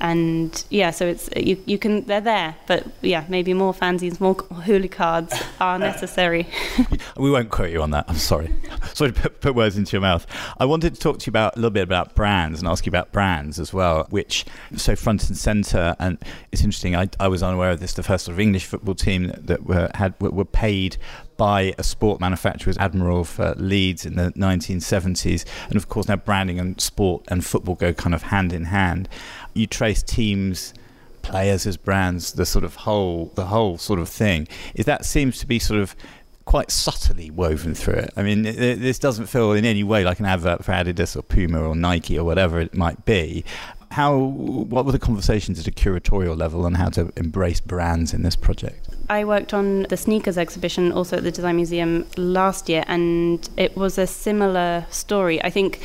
And 0.00 0.64
yeah, 0.70 0.90
so 0.90 1.06
it's 1.06 1.28
you, 1.36 1.62
you 1.66 1.78
can 1.78 2.04
they're 2.04 2.20
there, 2.20 2.56
but 2.66 2.86
yeah, 3.00 3.24
maybe 3.28 3.54
more 3.54 3.72
fanzines, 3.72 4.20
more 4.20 4.34
hula 4.64 4.88
cards 4.88 5.34
are 5.60 5.78
necessary. 5.78 6.46
we 7.16 7.30
won't 7.30 7.50
quote 7.50 7.70
you 7.70 7.82
on 7.82 7.90
that. 7.90 8.04
I'm 8.08 8.16
sorry. 8.16 8.54
sorry 8.94 9.12
to 9.12 9.20
put, 9.20 9.40
put 9.40 9.54
words 9.54 9.76
into 9.76 9.92
your 9.92 10.02
mouth. 10.02 10.26
I 10.58 10.64
wanted 10.64 10.94
to 10.94 11.00
talk 11.00 11.18
to 11.20 11.26
you 11.26 11.30
about 11.30 11.54
a 11.54 11.56
little 11.56 11.70
bit 11.70 11.82
about 11.82 12.14
brands 12.14 12.58
and 12.60 12.68
ask 12.68 12.84
you 12.84 12.90
about 12.90 13.12
brands 13.12 13.58
as 13.58 13.72
well, 13.72 14.06
which 14.10 14.44
so 14.76 14.96
front 14.96 15.28
and 15.28 15.36
center. 15.36 15.96
And 15.98 16.18
it's 16.52 16.62
interesting. 16.62 16.94
I, 16.94 17.08
I 17.18 17.28
was 17.28 17.42
unaware 17.42 17.70
of 17.70 17.80
this. 17.80 17.94
The 17.94 18.02
first 18.02 18.26
sort 18.26 18.34
of 18.34 18.40
English 18.40 18.66
football 18.66 18.94
team 18.94 19.28
that, 19.28 19.46
that 19.46 19.64
were 19.64 19.90
had 19.94 20.14
were 20.20 20.44
paid 20.44 20.96
by 21.36 21.74
a 21.78 21.82
sport 21.82 22.20
manufacturer 22.20 22.72
Admiral 22.78 23.24
for 23.24 23.54
Leeds 23.56 24.06
in 24.06 24.16
the 24.16 24.32
1970s. 24.32 25.44
And 25.68 25.76
of 25.76 25.88
course, 25.88 26.08
now 26.08 26.16
branding 26.16 26.58
and 26.58 26.80
sport 26.80 27.24
and 27.28 27.44
football 27.44 27.74
go 27.74 27.92
kind 27.92 28.14
of 28.14 28.24
hand 28.24 28.52
in 28.52 28.64
hand. 28.64 29.08
You 29.54 29.66
trace 29.66 30.02
teams 30.02 30.74
players 31.22 31.66
as 31.66 31.76
brands, 31.76 32.34
the 32.34 32.46
sort 32.46 32.64
of 32.64 32.76
whole, 32.76 33.32
the 33.34 33.46
whole 33.46 33.78
sort 33.78 33.98
of 33.98 34.08
thing. 34.08 34.46
Is 34.74 34.84
that 34.84 35.04
seems 35.04 35.38
to 35.40 35.46
be 35.46 35.58
sort 35.58 35.80
of 35.80 35.96
quite 36.44 36.70
subtly 36.70 37.30
woven 37.30 37.74
through 37.74 37.94
it. 37.94 38.10
I 38.16 38.22
mean, 38.22 38.42
this 38.42 39.00
doesn't 39.00 39.26
feel 39.26 39.52
in 39.52 39.64
any 39.64 39.82
way 39.82 40.04
like 40.04 40.20
an 40.20 40.26
advert 40.26 40.64
for 40.64 40.70
Adidas 40.70 41.16
or 41.16 41.22
Puma 41.22 41.60
or 41.60 41.74
Nike 41.74 42.16
or 42.16 42.24
whatever 42.24 42.60
it 42.60 42.74
might 42.74 43.04
be. 43.04 43.44
How, 43.90 44.16
what 44.16 44.86
were 44.86 44.92
the 44.92 44.98
conversations 44.98 45.58
at 45.58 45.66
a 45.66 45.72
curatorial 45.72 46.38
level 46.38 46.64
on 46.64 46.74
how 46.74 46.88
to 46.90 47.12
embrace 47.16 47.60
brands 47.60 48.14
in 48.14 48.22
this 48.22 48.36
project? 48.36 48.88
I 49.08 49.24
worked 49.24 49.54
on 49.54 49.84
the 49.84 49.96
sneakers 49.96 50.36
exhibition 50.36 50.92
also 50.92 51.18
at 51.18 51.22
the 51.22 51.30
Design 51.30 51.56
Museum 51.56 52.06
last 52.16 52.68
year, 52.68 52.84
and 52.88 53.48
it 53.56 53.76
was 53.76 53.98
a 53.98 54.06
similar 54.06 54.86
story. 54.90 55.42
I 55.42 55.50
think 55.50 55.80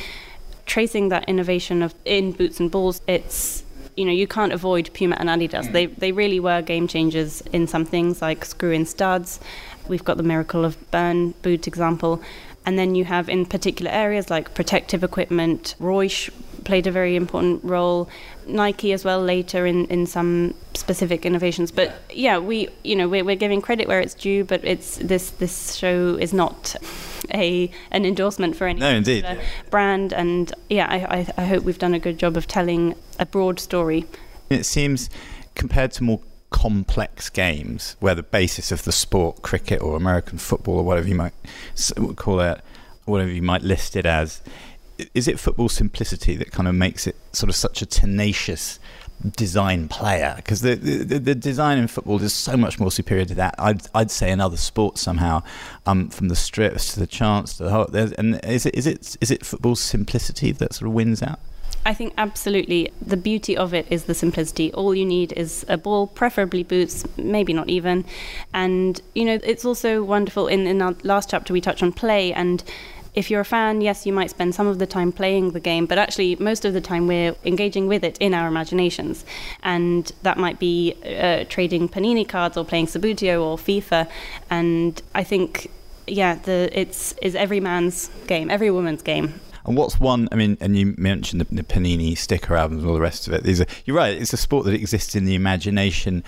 tracing 0.66 1.08
that 1.10 1.28
innovation 1.28 1.82
of 1.82 1.94
in 2.04 2.32
boots 2.32 2.58
and 2.58 2.70
balls, 2.70 3.00
it's 3.06 3.64
you 3.96 4.04
know 4.04 4.12
you 4.12 4.26
can't 4.26 4.52
avoid 4.52 4.90
Puma 4.94 5.16
and 5.20 5.28
Adidas. 5.28 5.66
Mm. 5.66 5.72
They 5.72 5.86
they 5.86 6.12
really 6.12 6.40
were 6.40 6.62
game 6.62 6.88
changers 6.88 7.42
in 7.52 7.66
some 7.66 7.84
things 7.84 8.20
like 8.20 8.44
screw-in 8.44 8.86
studs. 8.86 9.38
We've 9.88 10.04
got 10.04 10.16
the 10.16 10.22
miracle 10.22 10.64
of 10.64 10.90
Bern 10.90 11.32
boot 11.42 11.68
example, 11.68 12.22
and 12.64 12.78
then 12.78 12.94
you 12.94 13.04
have 13.04 13.28
in 13.28 13.46
particular 13.46 13.90
areas 13.90 14.30
like 14.30 14.54
protective 14.54 15.02
equipment. 15.02 15.74
Reusch 15.80 16.30
played 16.64 16.86
a 16.86 16.90
very 16.90 17.16
important 17.16 17.62
role. 17.64 18.08
Nike 18.46 18.92
as 18.92 19.04
well 19.04 19.20
later 19.20 19.66
in, 19.66 19.86
in 19.86 20.06
some 20.06 20.54
specific 20.74 21.26
innovations. 21.26 21.70
But 21.70 21.94
yeah, 22.12 22.38
we 22.38 22.68
you 22.84 22.96
know 22.96 23.08
we're, 23.08 23.24
we're 23.24 23.36
giving 23.36 23.60
credit 23.60 23.88
where 23.88 24.00
it's 24.00 24.14
due, 24.14 24.44
but 24.44 24.64
it's 24.64 24.96
this 24.98 25.30
this 25.30 25.74
show 25.74 26.16
is 26.20 26.32
not 26.32 26.76
a 27.34 27.70
an 27.90 28.04
endorsement 28.04 28.56
for 28.56 28.66
any 28.66 28.80
no, 28.80 28.90
indeed. 28.90 29.26
brand. 29.70 30.12
And 30.12 30.52
yeah, 30.68 30.86
I, 30.88 31.18
I, 31.18 31.26
I 31.36 31.44
hope 31.46 31.64
we've 31.64 31.78
done 31.78 31.94
a 31.94 32.00
good 32.00 32.18
job 32.18 32.36
of 32.36 32.46
telling 32.46 32.94
a 33.18 33.26
broad 33.26 33.58
story. 33.58 34.06
It 34.50 34.64
seems 34.64 35.10
compared 35.54 35.92
to 35.92 36.04
more 36.04 36.20
complex 36.52 37.28
games 37.28 37.96
where 37.98 38.14
the 38.14 38.22
basis 38.22 38.70
of 38.70 38.84
the 38.84 38.92
sport, 38.92 39.42
cricket 39.42 39.82
or 39.82 39.96
American 39.96 40.38
football 40.38 40.76
or 40.76 40.84
whatever 40.84 41.08
you 41.08 41.14
might 41.14 41.34
call 42.16 42.40
it, 42.40 42.60
whatever 43.04 43.30
you 43.30 43.42
might 43.42 43.62
list 43.62 43.96
it 43.96 44.06
as, 44.06 44.40
is 45.14 45.26
it 45.26 45.40
football 45.40 45.68
simplicity 45.68 46.36
that 46.36 46.52
kind 46.52 46.68
of 46.68 46.74
makes 46.74 47.06
it 47.06 47.16
sort 47.32 47.48
of 47.50 47.56
such 47.56 47.82
a 47.82 47.86
tenacious 47.86 48.78
design 49.36 49.88
player 49.88 50.34
because 50.36 50.62
the, 50.62 50.74
the, 50.74 51.18
the 51.18 51.34
design 51.34 51.78
in 51.78 51.86
football 51.86 52.20
is 52.20 52.34
so 52.34 52.56
much 52.56 52.78
more 52.78 52.90
superior 52.90 53.24
to 53.24 53.34
that. 53.34 53.54
I'd 53.58 53.82
I'd 53.94 54.10
say 54.10 54.30
in 54.30 54.40
other 54.40 54.56
sports 54.56 55.00
somehow, 55.00 55.42
um, 55.86 56.08
from 56.10 56.28
the 56.28 56.36
strips 56.36 56.94
to 56.94 57.00
the 57.00 57.06
chants 57.06 57.56
to 57.56 57.64
the 57.64 57.70
whole. 57.70 57.86
And 57.94 58.44
is 58.44 58.66
it 58.66 58.74
is 58.74 58.86
it 58.86 59.16
is 59.20 59.30
it 59.30 59.46
football's 59.46 59.80
simplicity 59.80 60.52
that 60.52 60.74
sort 60.74 60.88
of 60.88 60.92
wins 60.94 61.22
out? 61.22 61.40
I 61.84 61.94
think 61.94 62.14
absolutely. 62.16 62.92
The 63.04 63.16
beauty 63.16 63.56
of 63.56 63.74
it 63.74 63.86
is 63.90 64.04
the 64.04 64.14
simplicity. 64.14 64.72
All 64.72 64.94
you 64.94 65.04
need 65.04 65.32
is 65.32 65.64
a 65.68 65.76
ball, 65.76 66.06
preferably 66.06 66.62
boots, 66.62 67.04
maybe 67.16 67.52
not 67.52 67.68
even. 67.68 68.04
And, 68.54 69.00
you 69.14 69.24
know, 69.24 69.38
it's 69.42 69.64
also 69.64 70.02
wonderful. 70.04 70.46
In, 70.46 70.66
in 70.66 70.80
our 70.80 70.94
last 71.02 71.30
chapter, 71.30 71.52
we 71.52 71.60
touched 71.60 71.82
on 71.82 71.92
play, 71.92 72.32
and 72.32 72.62
if 73.14 73.30
you're 73.30 73.40
a 73.40 73.44
fan, 73.44 73.80
yes, 73.80 74.06
you 74.06 74.12
might 74.12 74.30
spend 74.30 74.54
some 74.54 74.66
of 74.66 74.78
the 74.78 74.86
time 74.86 75.12
playing 75.12 75.50
the 75.50 75.60
game, 75.60 75.86
but 75.86 75.98
actually, 75.98 76.36
most 76.36 76.64
of 76.64 76.72
the 76.72 76.80
time 76.80 77.06
we're 77.06 77.34
engaging 77.44 77.86
with 77.86 78.04
it 78.04 78.16
in 78.18 78.32
our 78.32 78.48
imaginations. 78.48 79.24
And 79.62 80.10
that 80.22 80.38
might 80.38 80.58
be 80.58 80.94
uh, 81.04 81.44
trading 81.48 81.88
Panini 81.88 82.26
cards 82.26 82.56
or 82.56 82.64
playing 82.64 82.86
Subbuteo 82.86 83.42
or 83.42 83.58
FIFA. 83.58 84.08
And 84.48 85.02
I 85.14 85.24
think, 85.24 85.70
yeah, 86.06 86.36
the 86.36 86.70
it's 86.72 87.12
is 87.20 87.34
every 87.34 87.60
man's 87.60 88.08
game, 88.26 88.50
every 88.50 88.70
woman's 88.70 89.02
game. 89.02 89.40
And 89.64 89.76
what's 89.76 90.00
one? 90.00 90.28
I 90.32 90.36
mean, 90.36 90.56
and 90.60 90.76
you 90.76 90.94
mentioned 90.98 91.40
the, 91.40 91.54
the 91.54 91.62
Panini 91.62 92.16
sticker 92.16 92.56
albums 92.56 92.82
and 92.82 92.88
all 92.88 92.94
the 92.94 93.00
rest 93.00 93.28
of 93.28 93.32
it. 93.32 93.44
These 93.44 93.60
are, 93.60 93.66
you're 93.84 93.96
right. 93.96 94.16
It's 94.16 94.32
a 94.32 94.36
sport 94.36 94.64
that 94.66 94.74
exists 94.74 95.14
in 95.14 95.24
the 95.24 95.34
imagination. 95.34 96.24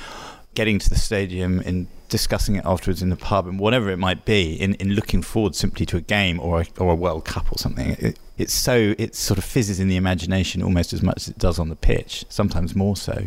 Getting 0.55 0.79
to 0.79 0.89
the 0.89 0.97
stadium 0.97 1.59
and 1.67 1.89
discussing 2.09 2.55
it 2.55 2.65
afterwards 2.65 3.03
in 3.03 3.09
the 3.09 3.17
pub 3.17 3.49
and 3.49 3.59
whatever 3.59 3.91
it 3.91 3.97
might 3.97 4.25
be, 4.25 4.55
in, 4.55 4.75
in 4.75 4.95
looking 4.95 5.21
forward 5.21 5.57
simply 5.57 5.85
to 5.87 5.97
a 5.97 6.01
game 6.01 6.39
or 6.39 6.61
a, 6.61 6.67
or 6.79 6.93
a 6.93 6.95
World 6.95 7.25
Cup 7.25 7.51
or 7.51 7.59
something. 7.59 7.97
It, 7.99 8.21
it's 8.39 8.53
so 8.53 8.95
it 8.97 9.17
sort 9.17 9.39
of 9.39 9.45
fizzes 9.45 9.81
in 9.81 9.89
the 9.89 9.97
imagination 9.97 10.63
almost 10.63 10.93
as 10.93 11.03
much 11.03 11.17
as 11.17 11.29
it 11.29 11.39
does 11.39 11.59
on 11.59 11.71
the 11.71 11.77
pitch. 11.77 12.25
Sometimes 12.29 12.77
more 12.77 12.97
so. 12.97 13.27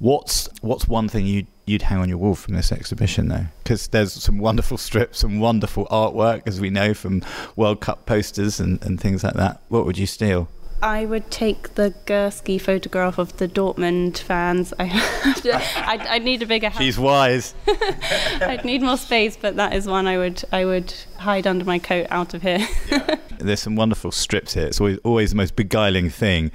What's 0.00 0.48
what's 0.60 0.88
one 0.88 1.08
thing 1.08 1.26
you 1.26 1.46
you'd 1.66 1.82
hang 1.82 1.98
on 1.98 2.08
your 2.08 2.18
wall 2.18 2.34
from 2.34 2.54
this 2.54 2.72
exhibition, 2.72 3.28
though? 3.28 3.46
Because 3.62 3.88
there's 3.88 4.12
some 4.12 4.38
wonderful 4.38 4.78
strips, 4.78 5.18
some 5.18 5.40
wonderful 5.40 5.86
artwork, 5.86 6.42
as 6.46 6.60
we 6.60 6.70
know 6.70 6.94
from 6.94 7.22
World 7.56 7.80
Cup 7.80 8.06
posters 8.06 8.60
and, 8.60 8.82
and 8.84 9.00
things 9.00 9.22
like 9.22 9.34
that. 9.34 9.60
What 9.68 9.84
would 9.84 9.98
you 9.98 10.06
steal? 10.06 10.48
I 10.82 11.06
would 11.06 11.30
take 11.30 11.74
the 11.74 11.94
Gursky 12.04 12.60
photograph 12.60 13.18
of 13.18 13.38
the 13.38 13.48
Dortmund 13.48 14.18
fans. 14.18 14.74
I 14.78 14.90
I'd, 15.86 16.00
I'd, 16.00 16.22
need 16.22 16.42
a 16.42 16.46
bigger 16.46 16.68
house. 16.68 16.80
She's 16.80 16.98
wise. 16.98 17.54
I'd 17.66 18.64
need 18.64 18.82
more 18.82 18.98
space, 18.98 19.38
but 19.40 19.56
that 19.56 19.72
is 19.72 19.86
one 19.86 20.06
I 20.06 20.18
would 20.18 20.44
I 20.52 20.66
would 20.66 20.92
hide 21.16 21.46
under 21.46 21.64
my 21.64 21.78
coat 21.78 22.06
out 22.10 22.34
of 22.34 22.42
here. 22.42 22.66
yeah. 22.90 23.16
There's 23.38 23.60
some 23.60 23.74
wonderful 23.74 24.12
strips 24.12 24.54
here. 24.54 24.66
It's 24.66 24.80
always 24.80 24.98
always 24.98 25.30
the 25.30 25.36
most 25.36 25.56
beguiling 25.56 26.10
thing 26.10 26.52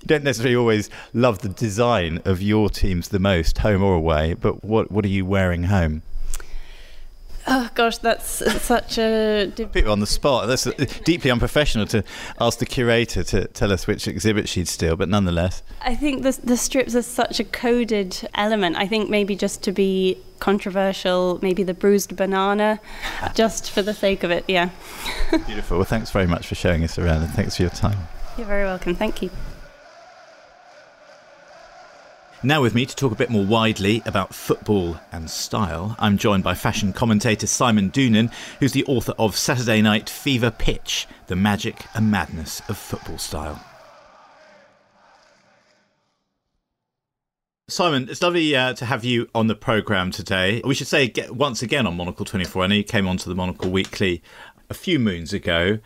you 0.00 0.06
don't 0.06 0.24
necessarily 0.24 0.56
always 0.56 0.90
love 1.12 1.40
the 1.40 1.48
design 1.48 2.20
of 2.24 2.40
your 2.42 2.70
teams 2.70 3.08
the 3.08 3.18
most, 3.18 3.58
home 3.58 3.82
or 3.82 3.94
away. 3.94 4.34
But 4.34 4.64
what 4.64 4.90
what 4.90 5.04
are 5.04 5.08
you 5.08 5.26
wearing 5.26 5.64
home? 5.64 6.02
Oh 7.46 7.68
gosh, 7.74 7.98
that's 7.98 8.42
such 8.62 8.98
a 8.98 9.52
people 9.72 9.90
on 9.90 10.00
the 10.00 10.06
spot. 10.06 10.46
That's 10.46 10.64
deeply 11.00 11.30
unprofessional 11.30 11.86
to 11.86 12.04
ask 12.40 12.58
the 12.58 12.66
curator 12.66 13.22
to 13.24 13.46
tell 13.48 13.72
us 13.72 13.86
which 13.86 14.06
exhibit 14.06 14.48
she'd 14.48 14.68
steal, 14.68 14.96
but 14.96 15.08
nonetheless. 15.08 15.62
I 15.82 15.94
think 15.94 16.22
the 16.22 16.38
the 16.42 16.56
strips 16.56 16.94
are 16.94 17.02
such 17.02 17.40
a 17.40 17.44
coded 17.44 18.28
element. 18.34 18.76
I 18.76 18.86
think 18.86 19.10
maybe 19.10 19.34
just 19.36 19.62
to 19.64 19.72
be 19.72 20.18
controversial, 20.38 21.38
maybe 21.42 21.62
the 21.62 21.74
bruised 21.74 22.16
banana, 22.16 22.80
just 23.34 23.70
for 23.70 23.82
the 23.82 23.94
sake 23.94 24.22
of 24.22 24.30
it. 24.30 24.44
Yeah. 24.46 24.70
Beautiful. 25.46 25.78
Well, 25.78 25.84
thanks 25.84 26.10
very 26.10 26.26
much 26.26 26.46
for 26.46 26.54
showing 26.54 26.84
us 26.84 26.98
around, 26.98 27.22
and 27.22 27.32
thanks 27.32 27.56
for 27.56 27.62
your 27.62 27.70
time. 27.70 27.98
You're 28.36 28.46
very 28.46 28.64
welcome. 28.64 28.94
Thank 28.94 29.22
you. 29.22 29.30
Now, 32.42 32.62
with 32.62 32.74
me 32.74 32.86
to 32.86 32.96
talk 32.96 33.12
a 33.12 33.16
bit 33.16 33.28
more 33.28 33.44
widely 33.44 34.02
about 34.06 34.34
football 34.34 34.98
and 35.12 35.28
style, 35.28 35.94
I'm 35.98 36.16
joined 36.16 36.42
by 36.42 36.54
fashion 36.54 36.94
commentator 36.94 37.46
Simon 37.46 37.90
Doonan, 37.90 38.32
who's 38.60 38.72
the 38.72 38.86
author 38.86 39.12
of 39.18 39.36
Saturday 39.36 39.82
Night 39.82 40.08
Fever 40.08 40.50
Pitch 40.50 41.06
The 41.26 41.36
Magic 41.36 41.84
and 41.92 42.10
Madness 42.10 42.62
of 42.70 42.78
Football 42.78 43.18
Style. 43.18 43.62
Simon, 47.68 48.08
it's 48.08 48.22
lovely 48.22 48.56
uh, 48.56 48.72
to 48.72 48.86
have 48.86 49.04
you 49.04 49.28
on 49.34 49.46
the 49.46 49.54
programme 49.54 50.10
today. 50.10 50.62
We 50.64 50.74
should 50.74 50.86
say 50.86 51.12
once 51.28 51.60
again 51.60 51.86
on 51.86 51.94
Monocle 51.94 52.24
24. 52.24 52.62
I 52.62 52.66
know 52.68 52.74
you 52.74 52.84
came 52.84 53.06
onto 53.06 53.28
the 53.28 53.36
Monocle 53.36 53.70
Weekly 53.70 54.22
a 54.70 54.74
few 54.74 54.98
moons 54.98 55.34
ago. 55.34 55.78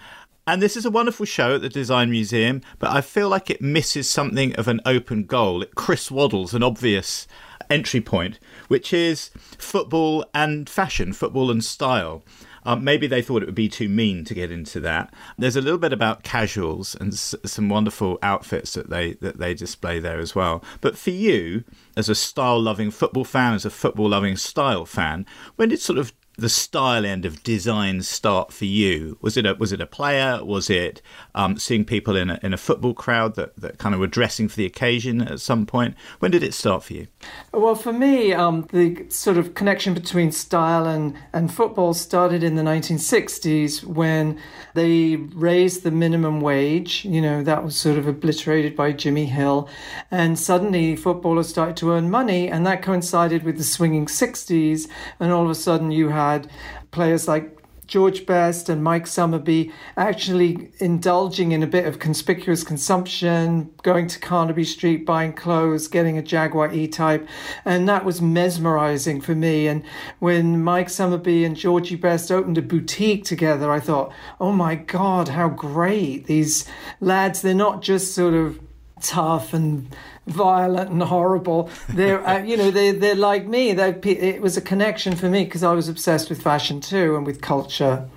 And 0.46 0.60
this 0.60 0.76
is 0.76 0.84
a 0.84 0.90
wonderful 0.90 1.24
show 1.24 1.54
at 1.54 1.62
the 1.62 1.70
Design 1.70 2.10
Museum, 2.10 2.60
but 2.78 2.90
I 2.90 3.00
feel 3.00 3.30
like 3.30 3.48
it 3.48 3.62
misses 3.62 4.10
something 4.10 4.54
of 4.56 4.68
an 4.68 4.80
open 4.84 5.24
goal. 5.24 5.62
It 5.62 5.74
Chris 5.74 6.10
Waddles 6.10 6.52
an 6.52 6.62
obvious 6.62 7.26
entry 7.70 8.02
point, 8.02 8.38
which 8.68 8.92
is 8.92 9.30
football 9.56 10.26
and 10.34 10.68
fashion, 10.68 11.14
football 11.14 11.50
and 11.50 11.64
style. 11.64 12.22
Um, 12.66 12.84
maybe 12.84 13.06
they 13.06 13.22
thought 13.22 13.42
it 13.42 13.46
would 13.46 13.54
be 13.54 13.68
too 13.68 13.88
mean 13.88 14.24
to 14.24 14.34
get 14.34 14.50
into 14.50 14.80
that. 14.80 15.12
There's 15.38 15.56
a 15.56 15.60
little 15.62 15.78
bit 15.78 15.92
about 15.94 16.24
casuals 16.24 16.94
and 16.94 17.12
s- 17.12 17.34
some 17.44 17.68
wonderful 17.70 18.18
outfits 18.22 18.72
that 18.74 18.88
they 18.90 19.14
that 19.14 19.38
they 19.38 19.54
display 19.54 19.98
there 19.98 20.18
as 20.18 20.34
well. 20.34 20.62
But 20.80 20.96
for 20.96 21.10
you, 21.10 21.64
as 21.96 22.08
a 22.10 22.14
style-loving 22.14 22.90
football 22.90 23.24
fan, 23.24 23.54
as 23.54 23.64
a 23.66 23.70
football-loving 23.70 24.36
style 24.36 24.86
fan, 24.86 25.26
when 25.56 25.70
did 25.70 25.80
sort 25.80 25.98
of 25.98 26.12
the 26.36 26.48
style 26.48 27.06
end 27.06 27.24
of 27.24 27.42
design 27.42 28.02
start 28.02 28.52
for 28.52 28.64
you? 28.64 29.18
Was 29.20 29.36
it 29.36 29.46
a 29.46 29.54
was 29.54 29.72
it 29.72 29.80
a 29.80 29.86
player? 29.86 30.44
Was 30.44 30.68
it 30.68 31.00
um, 31.34 31.58
seeing 31.58 31.84
people 31.84 32.16
in 32.16 32.30
a, 32.30 32.40
in 32.42 32.52
a 32.52 32.56
football 32.56 32.94
crowd 32.94 33.36
that, 33.36 33.56
that 33.56 33.78
kind 33.78 33.94
of 33.94 34.00
were 34.00 34.06
dressing 34.06 34.48
for 34.48 34.56
the 34.56 34.66
occasion 34.66 35.22
at 35.22 35.40
some 35.40 35.66
point? 35.66 35.94
When 36.18 36.30
did 36.30 36.42
it 36.42 36.54
start 36.54 36.84
for 36.84 36.94
you? 36.94 37.06
Well, 37.52 37.74
for 37.74 37.92
me, 37.92 38.32
um, 38.32 38.66
the 38.72 39.06
sort 39.08 39.36
of 39.36 39.54
connection 39.54 39.94
between 39.94 40.32
style 40.32 40.86
and, 40.86 41.16
and 41.32 41.52
football 41.52 41.94
started 41.94 42.42
in 42.42 42.56
the 42.56 42.62
1960s 42.62 43.84
when 43.84 44.40
they 44.74 45.16
raised 45.16 45.82
the 45.82 45.90
minimum 45.90 46.40
wage. 46.40 47.04
You 47.04 47.20
know, 47.20 47.42
that 47.42 47.64
was 47.64 47.76
sort 47.76 47.96
of 47.96 48.08
obliterated 48.08 48.74
by 48.74 48.92
Jimmy 48.92 49.26
Hill. 49.26 49.68
And 50.10 50.38
suddenly 50.38 50.96
footballers 50.96 51.48
started 51.48 51.76
to 51.78 51.92
earn 51.92 52.10
money, 52.10 52.48
and 52.48 52.66
that 52.66 52.82
coincided 52.82 53.44
with 53.44 53.56
the 53.56 53.64
swinging 53.64 54.06
60s. 54.06 54.88
And 55.20 55.32
all 55.32 55.44
of 55.44 55.50
a 55.50 55.54
sudden, 55.54 55.90
you 55.90 56.08
had 56.32 56.50
players 56.90 57.28
like 57.28 57.58
George 57.86 58.24
Best 58.24 58.68
and 58.68 58.82
Mike 58.82 59.04
Summerbee 59.04 59.72
actually 59.96 60.70
indulging 60.78 61.52
in 61.52 61.62
a 61.62 61.66
bit 61.66 61.86
of 61.86 61.98
conspicuous 61.98 62.64
consumption, 62.64 63.70
going 63.82 64.06
to 64.08 64.18
Carnaby 64.18 64.64
Street, 64.64 65.04
buying 65.04 65.32
clothes, 65.32 65.86
getting 65.88 66.16
a 66.16 66.22
Jaguar 66.22 66.72
E 66.72 66.88
Type. 66.88 67.28
And 67.64 67.88
that 67.88 68.04
was 68.04 68.22
mesmerizing 68.22 69.20
for 69.20 69.34
me. 69.34 69.68
And 69.68 69.84
when 70.18 70.62
Mike 70.62 70.88
Summerbee 70.88 71.44
and 71.44 71.56
Georgie 71.56 71.96
Best 71.96 72.32
opened 72.32 72.58
a 72.58 72.62
boutique 72.62 73.24
together, 73.24 73.70
I 73.70 73.80
thought, 73.80 74.12
oh 74.40 74.52
my 74.52 74.76
God, 74.76 75.28
how 75.28 75.48
great. 75.48 76.26
These 76.26 76.66
lads, 77.00 77.42
they're 77.42 77.54
not 77.54 77.82
just 77.82 78.14
sort 78.14 78.34
of 78.34 78.60
tough 79.00 79.52
and 79.52 79.94
violent 80.26 80.90
and 80.90 81.02
horrible. 81.02 81.70
They're, 81.88 82.26
uh, 82.26 82.42
you 82.42 82.56
know, 82.56 82.70
they 82.70 82.92
they're 82.92 83.14
like 83.14 83.46
me. 83.46 83.72
They 83.72 83.90
it 83.90 84.42
was 84.42 84.56
a 84.56 84.60
connection 84.60 85.16
for 85.16 85.28
me 85.28 85.44
because 85.44 85.62
I 85.62 85.72
was 85.72 85.88
obsessed 85.88 86.28
with 86.30 86.42
fashion 86.42 86.80
too 86.80 87.16
and 87.16 87.26
with 87.26 87.40
culture. 87.40 88.08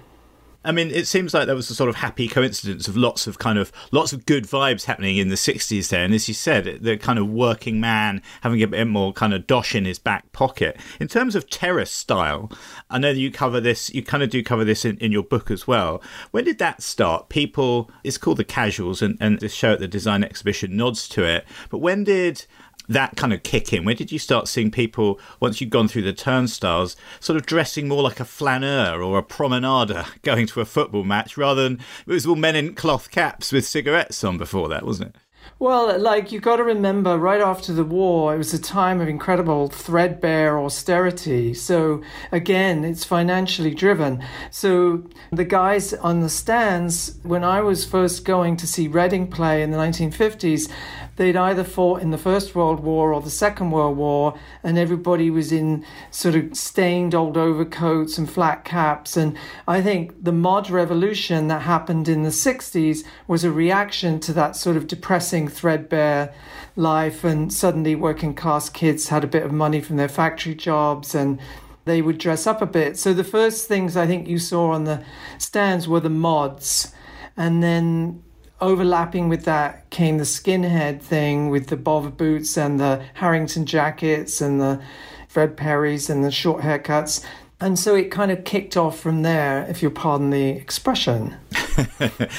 I 0.67 0.73
mean, 0.73 0.91
it 0.91 1.07
seems 1.07 1.33
like 1.33 1.45
there 1.45 1.55
was 1.55 1.69
a 1.69 1.75
sort 1.75 1.89
of 1.89 1.95
happy 1.95 2.27
coincidence 2.27 2.89
of 2.89 2.97
lots 2.97 3.25
of 3.25 3.39
kind 3.39 3.57
of 3.57 3.71
lots 3.93 4.11
of 4.11 4.25
good 4.25 4.43
vibes 4.43 4.83
happening 4.83 5.15
in 5.15 5.29
the 5.29 5.35
'60s 5.35 5.87
there, 5.87 6.03
and 6.03 6.13
as 6.13 6.27
you 6.27 6.33
said, 6.33 6.79
the 6.81 6.97
kind 6.97 7.17
of 7.17 7.29
working 7.29 7.79
man 7.79 8.21
having 8.41 8.61
a 8.61 8.67
bit 8.67 8.85
more 8.85 9.13
kind 9.13 9.33
of 9.33 9.47
dosh 9.47 9.75
in 9.75 9.85
his 9.85 9.97
back 9.97 10.29
pocket. 10.33 10.77
In 10.99 11.07
terms 11.07 11.35
of 11.35 11.49
terrace 11.49 11.89
style, 11.89 12.51
I 12.89 12.99
know 12.99 13.13
that 13.13 13.19
you 13.19 13.31
cover 13.31 13.61
this. 13.61 13.93
You 13.93 14.03
kind 14.03 14.21
of 14.21 14.29
do 14.29 14.43
cover 14.43 14.65
this 14.65 14.83
in, 14.83 14.97
in 14.97 15.13
your 15.13 15.23
book 15.23 15.49
as 15.49 15.67
well. 15.67 16.03
When 16.31 16.43
did 16.43 16.59
that 16.59 16.83
start? 16.83 17.29
People, 17.29 17.89
it's 18.03 18.17
called 18.17 18.35
the 18.35 18.43
casuals, 18.43 19.01
and 19.01 19.17
and 19.21 19.39
this 19.39 19.53
show 19.53 19.71
at 19.71 19.79
the 19.79 19.87
design 19.87 20.21
exhibition 20.21 20.75
nods 20.75 21.07
to 21.09 21.23
it. 21.23 21.45
But 21.69 21.77
when 21.77 22.03
did 22.03 22.45
that 22.87 23.15
kind 23.15 23.33
of 23.33 23.43
kick 23.43 23.73
in? 23.73 23.85
Where 23.85 23.95
did 23.95 24.11
you 24.11 24.19
start 24.19 24.47
seeing 24.47 24.71
people, 24.71 25.19
once 25.39 25.59
you'd 25.59 25.69
gone 25.69 25.87
through 25.87 26.03
the 26.03 26.13
turnstiles, 26.13 26.95
sort 27.19 27.37
of 27.37 27.45
dressing 27.45 27.87
more 27.87 28.03
like 28.03 28.19
a 28.19 28.25
flaneur 28.25 29.01
or 29.01 29.17
a 29.17 29.23
promenader 29.23 30.05
going 30.21 30.47
to 30.47 30.61
a 30.61 30.65
football 30.65 31.03
match 31.03 31.37
rather 31.37 31.63
than 31.63 31.79
it 32.05 32.11
was 32.11 32.25
all 32.25 32.35
men 32.35 32.55
in 32.55 32.75
cloth 32.75 33.11
caps 33.11 33.51
with 33.51 33.65
cigarettes 33.65 34.23
on 34.23 34.37
before 34.37 34.69
that, 34.69 34.85
wasn't 34.85 35.15
it? 35.15 35.21
Well, 35.59 35.99
like 35.99 36.31
you 36.31 36.39
got 36.39 36.57
to 36.57 36.63
remember, 36.63 37.17
right 37.17 37.41
after 37.41 37.73
the 37.73 37.83
war, 37.83 38.35
it 38.35 38.37
was 38.37 38.53
a 38.53 38.59
time 38.59 39.01
of 39.01 39.07
incredible 39.07 39.69
threadbare 39.69 40.59
austerity. 40.59 41.53
So 41.53 42.01
again, 42.31 42.85
it's 42.85 43.03
financially 43.03 43.73
driven. 43.73 44.23
So 44.51 45.03
the 45.31 45.45
guys 45.45 45.93
on 45.93 46.21
the 46.21 46.29
stands, 46.29 47.17
when 47.23 47.43
I 47.43 47.61
was 47.61 47.85
first 47.85 48.23
going 48.23 48.57
to 48.57 48.67
see 48.67 48.87
Reading 48.87 49.27
play 49.27 49.63
in 49.63 49.71
the 49.71 49.77
1950s, 49.77 50.71
they'd 51.17 51.35
either 51.35 51.63
fought 51.63 52.01
in 52.01 52.11
the 52.11 52.17
First 52.17 52.55
World 52.55 52.79
War 52.79 53.11
or 53.11 53.21
the 53.21 53.29
Second 53.29 53.71
World 53.71 53.97
War, 53.97 54.37
and 54.63 54.77
everybody 54.77 55.29
was 55.29 55.51
in 55.51 55.83
sort 56.11 56.35
of 56.35 56.55
stained 56.55 57.13
old 57.15 57.37
overcoats 57.37 58.17
and 58.17 58.29
flat 58.29 58.63
caps. 58.63 59.17
And 59.17 59.35
I 59.67 59.81
think 59.81 60.23
the 60.23 60.31
mod 60.31 60.69
revolution 60.69 61.47
that 61.47 61.63
happened 61.63 62.07
in 62.07 62.23
the 62.23 62.29
60s 62.29 63.03
was 63.27 63.43
a 63.43 63.51
reaction 63.51 64.19
to 64.21 64.33
that 64.33 64.55
sort 64.55 64.77
of 64.77 64.87
depressing, 64.87 65.36
threadbare 65.45 66.33
life, 66.77 67.23
and 67.23 67.53
suddenly 67.53 67.93
working 67.93 68.33
class 68.33 68.69
kids 68.69 69.09
had 69.09 69.23
a 69.23 69.27
bit 69.27 69.43
of 69.43 69.51
money 69.51 69.81
from 69.81 69.97
their 69.97 70.07
factory 70.07 70.55
jobs 70.55 71.13
and 71.13 71.39
they 71.85 72.01
would 72.01 72.17
dress 72.17 72.45
up 72.45 72.61
a 72.61 72.65
bit. 72.65 72.97
So 72.97 73.13
the 73.13 73.23
first 73.23 73.67
things 73.67 73.97
I 73.97 74.05
think 74.05 74.27
you 74.27 74.39
saw 74.39 74.71
on 74.71 74.83
the 74.83 75.03
stands 75.37 75.87
were 75.87 75.99
the 75.99 76.09
mods. 76.09 76.93
And 77.35 77.63
then 77.63 78.23
overlapping 78.59 79.29
with 79.29 79.45
that 79.45 79.89
came 79.89 80.17
the 80.17 80.23
skinhead 80.23 81.01
thing 81.01 81.49
with 81.49 81.67
the 81.67 81.77
bovver 81.77 82.15
boots 82.15 82.57
and 82.57 82.79
the 82.79 83.03
Harrington 83.15 83.65
jackets 83.65 84.41
and 84.41 84.59
the 84.59 84.81
Fred 85.27 85.55
Perrys 85.55 86.09
and 86.09 86.23
the 86.23 86.31
short 86.31 86.61
haircuts. 86.61 87.23
And 87.59 87.79
so 87.79 87.95
it 87.95 88.11
kind 88.11 88.31
of 88.31 88.43
kicked 88.43 88.77
off 88.77 88.99
from 88.99 89.23
there, 89.23 89.65
if 89.67 89.81
you'll 89.81 89.91
pardon 89.91 90.29
the 90.29 90.49
expression. 90.49 91.35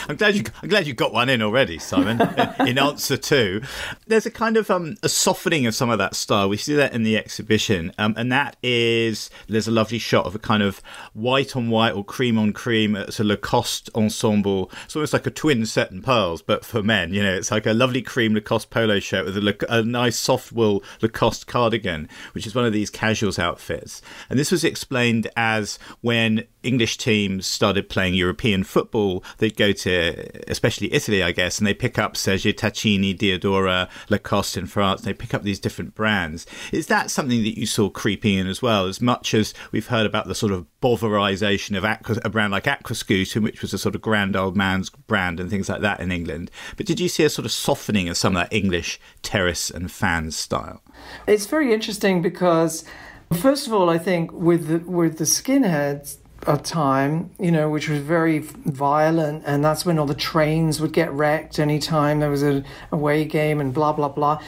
I'm 0.09 0.17
glad 0.17 0.37
you 0.37 0.45
I'm 0.63 0.69
glad 0.69 0.87
you 0.87 0.95
got 0.95 1.13
one 1.13 1.29
in 1.29 1.43
already, 1.43 1.79
Simon. 1.79 2.21
in 2.61 2.79
answer 2.79 3.17
to, 3.17 3.61
there's 4.07 4.27
a 4.27 4.31
kind 4.31 4.57
of 4.57 4.71
um, 4.71 4.97
a 5.03 5.09
softening 5.09 5.67
of 5.67 5.75
some 5.75 5.91
of 5.91 5.99
that 5.99 6.15
style. 6.15 6.49
We 6.49 6.57
see 6.57 6.75
that 6.75 6.93
in 6.93 7.03
the 7.03 7.17
exhibition, 7.17 7.93
um, 7.99 8.15
and 8.17 8.31
that 8.31 8.57
is 8.63 9.29
there's 9.49 9.67
a 9.67 9.73
lovely 9.73 9.99
shot 9.99 10.27
of 10.27 10.35
a 10.35 10.39
kind 10.39 10.63
of 10.63 10.79
white 11.15 11.57
on 11.57 11.69
white 11.69 11.95
or 11.95 12.05
cream 12.05 12.39
on 12.39 12.53
cream. 12.53 12.95
It's 12.95 13.19
a 13.19 13.25
Lacoste 13.25 13.91
ensemble. 13.97 14.71
It's 14.85 14.95
almost 14.95 15.13
like 15.13 15.27
a 15.27 15.31
twin 15.31 15.67
set 15.67 15.91
and 15.91 16.03
pearls, 16.03 16.43
but 16.43 16.65
for 16.65 16.83
men. 16.83 17.13
You 17.13 17.25
know, 17.25 17.35
it's 17.35 17.51
like 17.51 17.67
a 17.67 17.73
lovely 17.73 18.03
cream 18.03 18.35
Lacoste 18.35 18.71
polo 18.71 19.01
shirt 19.01 19.25
with 19.25 19.37
a, 19.37 19.67
a 19.69 19.83
nice 19.83 20.19
soft 20.19 20.53
wool 20.53 20.83
Lacoste 21.03 21.47
cardigan, 21.47 22.09
which 22.33 22.47
is 22.47 22.55
one 22.55 22.65
of 22.65 22.73
these 22.73 22.91
casuals 22.91 23.39
outfits. 23.39 24.01
And 24.31 24.39
this 24.39 24.53
was 24.53 24.63
explained 24.63 25.08
explained 25.09 25.31
as 25.37 25.79
when 26.01 26.45
English 26.63 26.99
teams 26.99 27.47
started 27.47 27.89
playing 27.89 28.15
European 28.15 28.65
football, 28.65 29.25
they'd 29.39 29.57
go 29.57 29.73
to, 29.73 30.51
especially 30.51 30.93
Italy, 30.93 31.23
I 31.23 31.33
guess, 31.33 31.59
and 31.59 31.67
they 31.67 31.75
pick 31.75 31.99
up 31.99 32.15
Sergio 32.15 32.53
Tacchini, 32.53 33.17
Diadora, 33.17 33.89
Lacoste 34.11 34.57
in 34.57 34.67
France. 34.67 35.03
They 35.03 35.15
pick 35.15 35.33
up 35.35 35.43
these 35.45 35.61
different 35.61 35.95
brands. 35.95 36.47
Is 36.73 36.89
that 36.89 37.11
something 37.11 37.43
that 37.43 37.59
you 37.59 37.67
saw 37.67 37.89
creeping 37.89 38.39
in 38.39 38.47
as 38.47 38.61
well? 38.61 38.87
As 38.87 39.01
much 39.01 39.35
as 39.35 39.55
we've 39.73 39.87
heard 39.87 40.07
about 40.07 40.27
the 40.27 40.35
sort 40.35 40.53
of 40.53 40.67
boverization 40.83 41.77
of 41.77 41.85
Aqua, 41.85 42.19
a 42.25 42.29
brand 42.29 42.53
like 42.53 42.65
Aquascutum, 42.65 43.43
which 43.43 43.63
was 43.63 43.73
a 43.73 43.79
sort 43.79 43.95
of 43.95 44.03
grand 44.03 44.37
old 44.37 44.57
man's 44.57 44.91
brand 44.91 45.41
and 45.41 45.49
things 45.49 45.69
like 45.69 45.81
that 45.81 46.01
in 46.01 46.13
England. 46.13 46.51
But 46.77 46.87
did 46.87 47.01
you 47.01 47.09
see 47.09 47.25
a 47.25 47.31
sort 47.31 47.47
of 47.47 47.53
softening 47.53 48.09
of 48.09 48.17
some 48.17 48.37
of 48.37 48.43
that 48.43 48.55
English 48.55 49.01
terrace 49.23 49.71
and 49.71 49.91
fans 49.91 50.37
style? 50.37 50.83
It's 51.27 51.47
very 51.47 51.73
interesting 51.73 52.21
because 52.21 52.85
First 53.33 53.67
of 53.67 53.73
all, 53.73 53.91
I 53.91 53.99
think 53.99 54.33
with 54.33 54.69
the, 54.69 54.79
with 54.91 55.19
the 55.19 55.25
skinheads 55.25 56.17
a 56.47 56.57
time, 56.57 57.31
you 57.39 57.51
know, 57.51 57.69
which 57.69 57.89
was 57.89 58.01
very 58.01 58.39
violent, 58.39 59.43
and 59.45 59.65
that's 59.65 59.85
when 59.85 59.99
all 59.99 60.07
the 60.07 60.15
trains 60.15 60.81
would 60.81 60.93
get 60.93 61.13
wrecked 61.13 61.59
anytime 61.59 62.21
there 62.21 62.31
was 62.31 62.43
a 62.43 62.65
away 62.93 63.25
game 63.25 63.61
and 63.61 63.75
blah 63.75 63.93
blah 63.93 64.09
blah. 64.09 64.41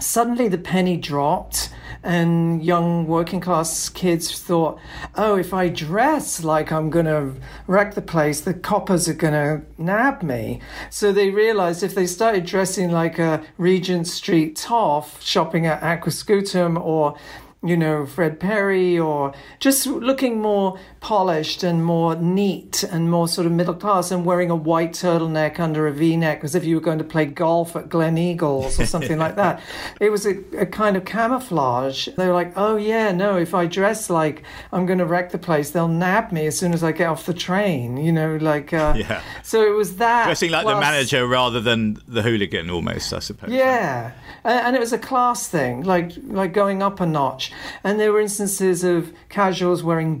Suddenly, 0.00 0.48
the 0.48 0.58
penny 0.58 0.96
dropped, 0.96 1.70
and 2.02 2.64
young 2.64 3.06
working 3.06 3.40
class 3.40 3.88
kids 3.88 4.40
thought, 4.40 4.78
"Oh, 5.14 5.36
if 5.36 5.54
I 5.54 5.68
dress 5.68 6.42
like 6.42 6.72
I'm 6.72 6.90
going 6.90 7.06
to 7.06 7.34
wreck 7.66 7.94
the 7.94 8.02
place, 8.02 8.40
the 8.40 8.54
coppers 8.54 9.08
are 9.08 9.14
going 9.14 9.34
to 9.34 9.62
nab 9.78 10.22
me." 10.22 10.60
So 10.90 11.12
they 11.12 11.30
realized 11.30 11.82
if 11.82 11.94
they 11.94 12.06
started 12.06 12.46
dressing 12.46 12.90
like 12.90 13.18
a 13.18 13.44
Regent 13.58 14.06
Street 14.06 14.56
toff, 14.56 15.22
shopping 15.22 15.66
at 15.66 15.82
Aquascutum 15.82 16.82
or 16.82 17.16
you 17.64 17.76
know, 17.76 18.04
Fred 18.04 18.38
Perry, 18.38 18.98
or 18.98 19.32
just 19.58 19.86
looking 19.86 20.40
more 20.40 20.78
polished 21.04 21.62
and 21.62 21.84
more 21.84 22.16
neat 22.16 22.82
and 22.82 23.10
more 23.10 23.28
sort 23.28 23.46
of 23.46 23.52
middle 23.52 23.74
class 23.74 24.10
and 24.10 24.24
wearing 24.24 24.48
a 24.48 24.56
white 24.56 24.92
turtleneck 24.92 25.60
under 25.60 25.86
a 25.86 25.92
v 25.92 26.16
neck 26.16 26.42
as 26.42 26.54
if 26.54 26.64
you 26.64 26.74
were 26.76 26.80
going 26.80 26.96
to 26.96 27.04
play 27.04 27.26
golf 27.26 27.76
at 27.76 27.90
Gleneagles 27.90 28.80
or 28.80 28.86
something 28.86 29.18
like 29.18 29.36
that. 29.36 29.60
It 30.00 30.10
was 30.10 30.26
a, 30.26 30.38
a 30.58 30.66
kind 30.66 30.96
of 30.96 31.04
camouflage. 31.04 32.08
They 32.16 32.26
were 32.26 32.32
like, 32.32 32.52
oh, 32.56 32.76
yeah, 32.76 33.12
no, 33.12 33.36
if 33.36 33.54
I 33.54 33.66
dress 33.66 34.08
like 34.08 34.42
I'm 34.72 34.86
going 34.86 34.98
to 34.98 35.04
wreck 35.04 35.30
the 35.30 35.38
place, 35.38 35.70
they'll 35.70 35.88
nab 35.88 36.32
me 36.32 36.46
as 36.46 36.58
soon 36.58 36.72
as 36.72 36.82
I 36.82 36.92
get 36.92 37.08
off 37.08 37.26
the 37.26 37.34
train, 37.34 37.98
you 37.98 38.10
know, 38.10 38.36
like. 38.36 38.72
Uh, 38.72 38.94
yeah. 38.96 39.22
So 39.42 39.62
it 39.62 39.76
was 39.76 39.96
that. 39.96 40.24
Dressing 40.24 40.50
like 40.50 40.62
plus, 40.62 40.74
the 40.74 40.80
manager 40.80 41.26
rather 41.26 41.60
than 41.60 41.98
the 42.08 42.22
hooligan 42.22 42.70
almost, 42.70 43.12
I 43.12 43.18
suppose. 43.18 43.50
Yeah. 43.50 44.12
And 44.42 44.74
it 44.74 44.80
was 44.80 44.92
a 44.92 44.98
class 44.98 45.48
thing, 45.48 45.84
like 45.84 46.12
like 46.24 46.52
going 46.52 46.82
up 46.82 47.00
a 47.00 47.06
notch. 47.06 47.52
And 47.82 47.98
there 47.98 48.12
were 48.12 48.20
instances 48.20 48.84
of 48.84 49.12
casuals 49.28 49.82
wearing 49.82 50.18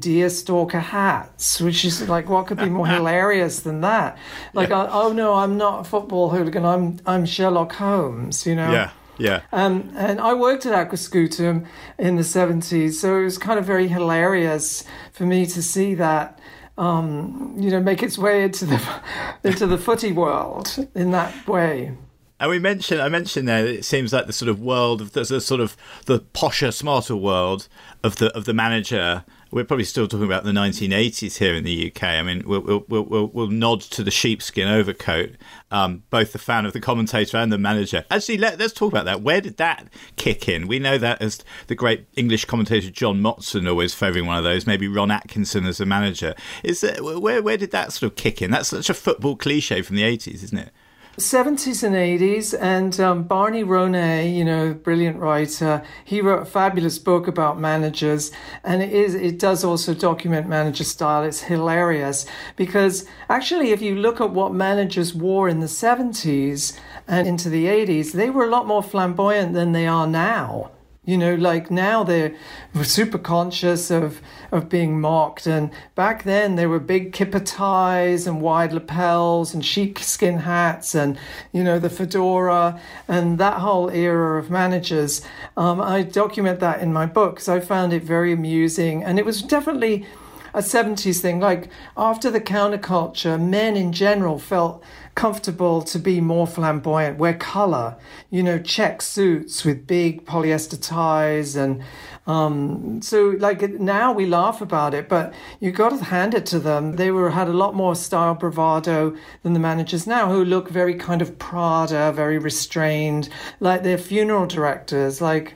hats, 0.80 1.60
which 1.60 1.84
is 1.84 2.08
like, 2.08 2.28
what 2.28 2.46
could 2.46 2.58
be 2.58 2.68
more 2.68 2.86
hilarious 2.96 3.60
than 3.60 3.80
that? 3.82 4.18
Like, 4.52 4.70
yeah. 4.70 4.88
oh 4.90 5.12
no, 5.12 5.34
I'm 5.34 5.56
not 5.56 5.80
a 5.80 5.84
football 5.84 6.30
hooligan. 6.30 6.64
I'm 6.64 6.98
I'm 7.06 7.26
Sherlock 7.26 7.72
Holmes. 7.72 8.46
You 8.46 8.56
know. 8.56 8.70
Yeah. 8.70 8.90
Yeah. 9.18 9.42
Um, 9.52 9.92
and 9.96 10.20
I 10.20 10.34
worked 10.34 10.66
at 10.66 10.72
Aquascutum 10.72 11.66
in 11.98 12.16
the 12.16 12.22
70s, 12.22 12.94
so 12.94 13.18
it 13.18 13.24
was 13.24 13.38
kind 13.38 13.58
of 13.58 13.64
very 13.64 13.88
hilarious 13.88 14.84
for 15.12 15.24
me 15.24 15.46
to 15.46 15.62
see 15.62 15.94
that, 15.94 16.40
um, 16.76 17.54
you 17.56 17.70
know, 17.70 17.80
make 17.80 18.02
its 18.02 18.18
way 18.18 18.42
into 18.42 18.66
the 18.66 18.82
into 19.44 19.66
the 19.66 19.78
footy 19.78 20.12
world 20.12 20.88
in 20.94 21.12
that 21.12 21.46
way. 21.46 21.96
And 22.44 22.50
we 22.50 22.58
mentioned, 22.58 23.00
I 23.00 23.08
mentioned 23.08 23.48
there, 23.48 23.66
it 23.66 23.86
seems 23.86 24.12
like 24.12 24.26
the 24.26 24.32
sort 24.34 24.50
of 24.50 24.60
world 24.60 25.00
of 25.00 25.12
the, 25.12 25.24
sort 25.24 25.62
of 25.62 25.78
the 26.04 26.20
posher, 26.20 26.74
smarter 26.74 27.16
world 27.16 27.68
of 28.02 28.16
the 28.16 28.30
of 28.36 28.44
the 28.44 28.52
manager. 28.52 29.24
We're 29.50 29.64
probably 29.64 29.86
still 29.86 30.06
talking 30.06 30.26
about 30.26 30.44
the 30.44 30.50
1980s 30.50 31.38
here 31.38 31.54
in 31.54 31.64
the 31.64 31.90
UK. 31.90 32.02
I 32.02 32.22
mean, 32.22 32.42
we'll 32.44 32.60
we'll 32.60 32.84
we'll, 32.86 33.28
we'll 33.28 33.46
nod 33.46 33.80
to 33.80 34.02
the 34.02 34.10
sheepskin 34.10 34.68
overcoat. 34.68 35.36
Um, 35.70 36.02
both 36.10 36.34
the 36.34 36.38
fan 36.38 36.66
of 36.66 36.74
the 36.74 36.80
commentator 36.80 37.38
and 37.38 37.50
the 37.50 37.56
manager. 37.56 38.04
Actually, 38.10 38.36
let, 38.36 38.60
us 38.60 38.74
talk 38.74 38.92
about 38.92 39.06
that. 39.06 39.22
Where 39.22 39.40
did 39.40 39.56
that 39.56 39.88
kick 40.16 40.46
in? 40.46 40.68
We 40.68 40.78
know 40.78 40.98
that 40.98 41.22
as 41.22 41.42
the 41.68 41.74
great 41.74 42.06
English 42.14 42.44
commentator 42.44 42.90
John 42.90 43.22
Motson 43.22 43.66
always 43.66 43.94
favouring 43.94 44.26
one 44.26 44.36
of 44.36 44.44
those. 44.44 44.66
Maybe 44.66 44.86
Ron 44.86 45.10
Atkinson 45.10 45.64
as 45.64 45.80
a 45.80 45.86
manager. 45.86 46.34
Is 46.62 46.82
that, 46.82 47.02
where 47.02 47.42
where 47.42 47.56
did 47.56 47.70
that 47.70 47.94
sort 47.94 48.12
of 48.12 48.16
kick 48.16 48.42
in? 48.42 48.50
That's 48.50 48.68
such 48.68 48.90
a 48.90 48.94
football 48.94 49.34
cliche 49.34 49.80
from 49.80 49.96
the 49.96 50.02
80s, 50.02 50.44
isn't 50.44 50.58
it? 50.58 50.72
70s 51.16 51.84
and 51.84 51.94
80s, 51.94 52.58
and 52.60 52.98
um, 52.98 53.22
Barney 53.22 53.62
Ronay, 53.62 54.34
you 54.34 54.44
know, 54.44 54.74
brilliant 54.74 55.18
writer, 55.18 55.84
he 56.04 56.20
wrote 56.20 56.42
a 56.42 56.44
fabulous 56.44 56.98
book 56.98 57.28
about 57.28 57.60
managers, 57.60 58.32
and 58.64 58.82
it 58.82 58.92
is 58.92 59.14
it 59.14 59.38
does 59.38 59.62
also 59.62 59.94
document 59.94 60.48
manager 60.48 60.82
style. 60.82 61.22
It's 61.22 61.42
hilarious 61.42 62.26
because 62.56 63.06
actually, 63.28 63.70
if 63.70 63.80
you 63.80 63.94
look 63.94 64.20
at 64.20 64.30
what 64.30 64.52
managers 64.52 65.14
wore 65.14 65.48
in 65.48 65.60
the 65.60 65.66
70s 65.66 66.76
and 67.06 67.28
into 67.28 67.48
the 67.48 67.66
80s, 67.66 68.12
they 68.12 68.30
were 68.30 68.44
a 68.44 68.50
lot 68.50 68.66
more 68.66 68.82
flamboyant 68.82 69.54
than 69.54 69.72
they 69.72 69.86
are 69.86 70.06
now. 70.06 70.70
You 71.04 71.18
know, 71.18 71.34
like 71.34 71.70
now 71.70 72.02
they're 72.02 72.34
super 72.82 73.18
conscious 73.18 73.90
of, 73.90 74.22
of 74.54 74.68
being 74.68 75.00
mocked. 75.00 75.46
And 75.46 75.70
back 75.96 76.22
then 76.22 76.54
there 76.54 76.68
were 76.68 76.78
big 76.78 77.12
kipper 77.12 77.40
ties 77.40 78.26
and 78.26 78.40
wide 78.40 78.72
lapels 78.72 79.52
and 79.52 79.64
sheepskin 79.64 80.38
hats 80.38 80.94
and, 80.94 81.18
you 81.52 81.64
know, 81.64 81.78
the 81.78 81.90
fedora 81.90 82.80
and 83.08 83.38
that 83.38 83.58
whole 83.58 83.90
era 83.90 84.38
of 84.38 84.50
managers. 84.50 85.22
Um, 85.56 85.80
I 85.80 86.02
document 86.02 86.60
that 86.60 86.80
in 86.80 86.92
my 86.92 87.04
book 87.04 87.34
because 87.34 87.48
I 87.48 87.58
found 87.58 87.92
it 87.92 88.04
very 88.04 88.32
amusing. 88.32 89.02
And 89.02 89.18
it 89.18 89.26
was 89.26 89.42
definitely 89.42 90.06
a 90.54 90.58
70s 90.58 91.20
thing. 91.20 91.40
Like 91.40 91.68
after 91.96 92.30
the 92.30 92.40
counterculture, 92.40 93.40
men 93.40 93.76
in 93.76 93.92
general 93.92 94.38
felt 94.38 94.84
comfortable 95.16 95.82
to 95.82 95.98
be 95.98 96.20
more 96.20 96.46
flamboyant, 96.46 97.18
wear 97.18 97.34
color, 97.34 97.96
you 98.30 98.42
know, 98.42 98.58
check 98.58 99.02
suits 99.02 99.64
with 99.64 99.86
big 99.86 100.24
polyester 100.24 100.80
ties. 100.80 101.56
And 101.56 101.82
um, 102.26 103.02
so, 103.02 103.36
like, 103.38 103.68
now 103.78 104.12
we 104.12 104.24
laugh 104.24 104.62
about 104.62 104.94
it, 104.94 105.08
but 105.08 105.34
you 105.60 105.72
got 105.72 105.90
to 105.90 106.02
hand 106.04 106.32
it 106.32 106.46
to 106.46 106.58
them. 106.58 106.96
They 106.96 107.10
were 107.10 107.30
had 107.30 107.48
a 107.48 107.52
lot 107.52 107.74
more 107.74 107.94
style 107.94 108.34
bravado 108.34 109.14
than 109.42 109.52
the 109.52 109.60
managers 109.60 110.06
now, 110.06 110.30
who 110.30 110.42
look 110.42 110.70
very 110.70 110.94
kind 110.94 111.20
of 111.20 111.38
Prada, 111.38 112.12
very 112.12 112.38
restrained, 112.38 113.28
like 113.60 113.82
their 113.82 113.98
funeral 113.98 114.46
directors, 114.46 115.20
like, 115.20 115.54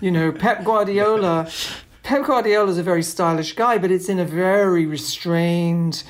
you 0.00 0.10
know, 0.10 0.32
Pep 0.32 0.64
Guardiola. 0.64 1.48
Pep 2.02 2.26
Guardiola 2.26 2.70
is 2.70 2.78
a 2.78 2.82
very 2.82 3.04
stylish 3.04 3.52
guy, 3.52 3.78
but 3.78 3.92
it's 3.92 4.08
in 4.08 4.18
a 4.18 4.24
very 4.24 4.86
restrained, 4.86 6.02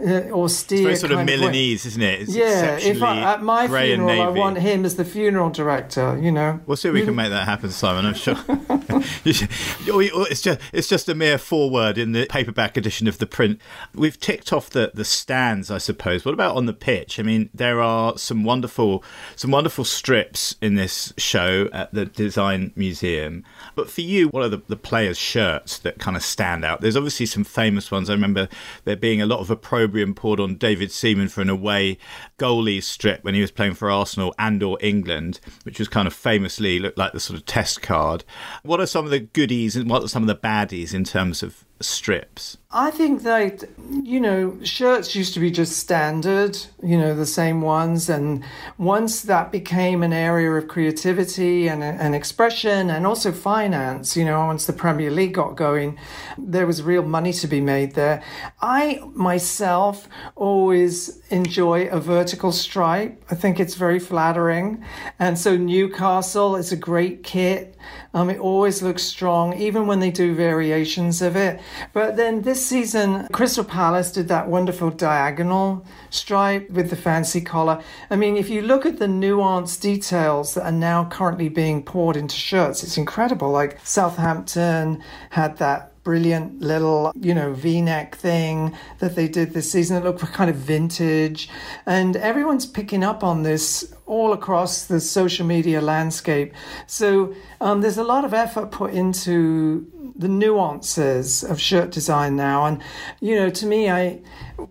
uh, 0.00 0.30
austere. 0.32 0.90
It's 0.90 1.02
very 1.02 1.10
sort 1.10 1.12
of 1.12 1.26
Milanese, 1.26 1.84
of 1.84 1.92
isn't 1.92 2.02
it? 2.02 2.20
It's 2.22 2.34
yeah, 2.34 2.76
if 2.78 3.02
I, 3.02 3.20
at 3.20 3.42
my 3.42 3.66
funeral, 3.66 4.20
I 4.20 4.28
want 4.28 4.58
him 4.58 4.84
as 4.84 4.96
the 4.96 5.04
funeral 5.04 5.50
director. 5.50 6.18
You 6.20 6.30
know, 6.30 6.60
we'll 6.66 6.76
see 6.76 6.88
if 6.88 6.94
we 6.94 7.04
can 7.04 7.16
make 7.16 7.30
that 7.30 7.46
happen, 7.46 7.70
Simon. 7.70 8.06
I'm 8.06 8.14
sure. 8.14 8.36
it's 9.24 10.40
just 10.42 10.60
it's 10.72 10.88
just 10.88 11.08
a 11.08 11.14
mere 11.14 11.38
foreword 11.38 11.98
in 11.98 12.12
the 12.12 12.26
paperback 12.26 12.76
edition 12.76 13.08
of 13.08 13.18
the 13.18 13.26
print. 13.26 13.60
We've 13.94 14.18
ticked 14.18 14.52
off 14.52 14.70
the 14.70 14.92
the 14.94 15.04
stands, 15.04 15.70
I 15.70 15.78
suppose. 15.78 16.24
What 16.24 16.34
about 16.34 16.56
on 16.56 16.66
the 16.66 16.72
pitch? 16.72 17.18
I 17.18 17.22
mean, 17.22 17.50
there 17.52 17.80
are 17.80 18.16
some 18.18 18.44
wonderful 18.44 19.02
some 19.34 19.50
wonderful 19.50 19.84
strips 19.84 20.54
in 20.60 20.76
this 20.76 21.12
show 21.18 21.68
at 21.72 21.92
the 21.92 22.06
Design 22.06 22.72
Museum. 22.76 23.44
But 23.74 23.90
for 23.90 24.00
you, 24.00 24.28
what 24.28 24.44
are 24.44 24.48
the, 24.48 24.62
the 24.68 24.76
players' 24.76 25.18
shirts 25.18 25.78
that 25.78 25.98
kind 25.98 26.16
of 26.16 26.22
stand 26.22 26.64
out? 26.64 26.80
There's 26.80 26.96
obviously 26.96 27.26
some 27.26 27.44
famous 27.44 27.90
ones. 27.90 28.08
I 28.08 28.12
remember 28.12 28.48
there 28.84 28.96
being 28.96 29.20
a 29.20 29.26
lot 29.26 29.40
of 29.40 29.50
opprobrium 29.50 29.87
opprobrium 29.88 30.14
poured 30.14 30.38
on 30.38 30.56
David 30.56 30.92
Seaman 30.92 31.28
for 31.28 31.40
an 31.40 31.48
away 31.48 31.96
goalie 32.38 32.82
strip 32.82 33.24
when 33.24 33.34
he 33.34 33.40
was 33.40 33.50
playing 33.50 33.74
for 33.74 33.90
Arsenal 33.90 34.34
and 34.38 34.62
or 34.62 34.76
England, 34.82 35.40
which 35.62 35.78
was 35.78 35.88
kind 35.88 36.06
of 36.06 36.12
famously 36.12 36.78
looked 36.78 36.98
like 36.98 37.12
the 37.12 37.20
sort 37.20 37.38
of 37.38 37.46
test 37.46 37.80
card. 37.80 38.22
What 38.62 38.80
are 38.80 38.86
some 38.86 39.06
of 39.06 39.10
the 39.10 39.20
goodies 39.20 39.76
and 39.76 39.88
what 39.88 40.02
are 40.02 40.08
some 40.08 40.22
of 40.22 40.26
the 40.26 40.36
baddies 40.36 40.92
in 40.92 41.04
terms 41.04 41.42
of 41.42 41.64
strips? 41.80 42.58
I 42.70 42.90
think 42.90 43.22
that, 43.22 43.64
you 44.02 44.20
know, 44.20 44.58
shirts 44.62 45.14
used 45.14 45.32
to 45.32 45.40
be 45.40 45.50
just 45.50 45.78
standard, 45.78 46.58
you 46.82 46.98
know, 46.98 47.14
the 47.14 47.24
same 47.24 47.62
ones. 47.62 48.10
And 48.10 48.44
once 48.76 49.22
that 49.22 49.50
became 49.50 50.02
an 50.02 50.12
area 50.12 50.50
of 50.50 50.68
creativity 50.68 51.66
and, 51.66 51.82
and 51.82 52.14
expression 52.14 52.90
and 52.90 53.06
also 53.06 53.32
finance, 53.32 54.18
you 54.18 54.26
know, 54.26 54.44
once 54.44 54.66
the 54.66 54.74
Premier 54.74 55.10
League 55.10 55.32
got 55.32 55.56
going, 55.56 55.98
there 56.36 56.66
was 56.66 56.82
real 56.82 57.02
money 57.02 57.32
to 57.32 57.46
be 57.46 57.62
made 57.62 57.94
there. 57.94 58.22
I 58.60 59.00
myself 59.14 60.06
always 60.36 61.22
enjoy 61.28 61.88
a 61.88 61.98
vertical 61.98 62.52
stripe. 62.52 63.24
I 63.30 63.34
think 63.34 63.60
it's 63.60 63.76
very 63.76 63.98
flattering. 63.98 64.84
And 65.18 65.38
so 65.38 65.56
Newcastle 65.56 66.54
is 66.54 66.70
a 66.70 66.76
great 66.76 67.22
kit. 67.22 67.76
Um, 68.12 68.28
it 68.28 68.38
always 68.38 68.82
looks 68.82 69.02
strong, 69.02 69.56
even 69.56 69.86
when 69.86 70.00
they 70.00 70.10
do 70.10 70.34
variations 70.34 71.22
of 71.22 71.34
it. 71.36 71.60
But 71.94 72.16
then 72.16 72.42
this 72.42 72.57
season, 72.66 73.28
Crystal 73.32 73.64
Palace 73.64 74.12
did 74.12 74.28
that 74.28 74.48
wonderful 74.48 74.90
diagonal 74.90 75.84
stripe 76.10 76.70
with 76.70 76.90
the 76.90 76.96
fancy 76.96 77.40
collar. 77.40 77.82
I 78.10 78.16
mean, 78.16 78.36
if 78.36 78.48
you 78.48 78.62
look 78.62 78.86
at 78.86 78.98
the 78.98 79.06
nuanced 79.06 79.80
details 79.80 80.54
that 80.54 80.64
are 80.64 80.72
now 80.72 81.04
currently 81.06 81.48
being 81.48 81.82
poured 81.82 82.16
into 82.16 82.36
shirts, 82.36 82.82
it's 82.82 82.96
incredible. 82.96 83.50
Like 83.50 83.78
Southampton 83.84 85.02
had 85.30 85.56
that 85.58 85.92
brilliant 86.08 86.58
little, 86.62 87.12
you 87.20 87.34
know, 87.34 87.52
v 87.52 87.82
neck 87.82 88.16
thing 88.16 88.74
that 88.98 89.14
they 89.14 89.28
did 89.28 89.52
this 89.52 89.70
season. 89.70 89.94
It 89.94 90.04
looked 90.04 90.20
kind 90.32 90.48
of 90.48 90.56
vintage. 90.56 91.50
And 91.84 92.16
everyone's 92.16 92.64
picking 92.64 93.04
up 93.04 93.22
on 93.22 93.42
this 93.42 93.92
all 94.06 94.32
across 94.32 94.86
the 94.86 95.00
social 95.00 95.44
media 95.44 95.82
landscape. 95.82 96.54
So 96.86 97.34
um, 97.60 97.82
there's 97.82 97.98
a 97.98 98.04
lot 98.04 98.24
of 98.24 98.32
effort 98.32 98.70
put 98.70 98.94
into 98.94 99.86
the 100.16 100.28
nuances 100.28 101.44
of 101.44 101.60
shirt 101.60 101.90
design 101.90 102.36
now. 102.36 102.64
And, 102.64 102.80
you 103.20 103.34
know, 103.36 103.50
to 103.50 103.66
me, 103.66 103.90
I, 103.90 104.22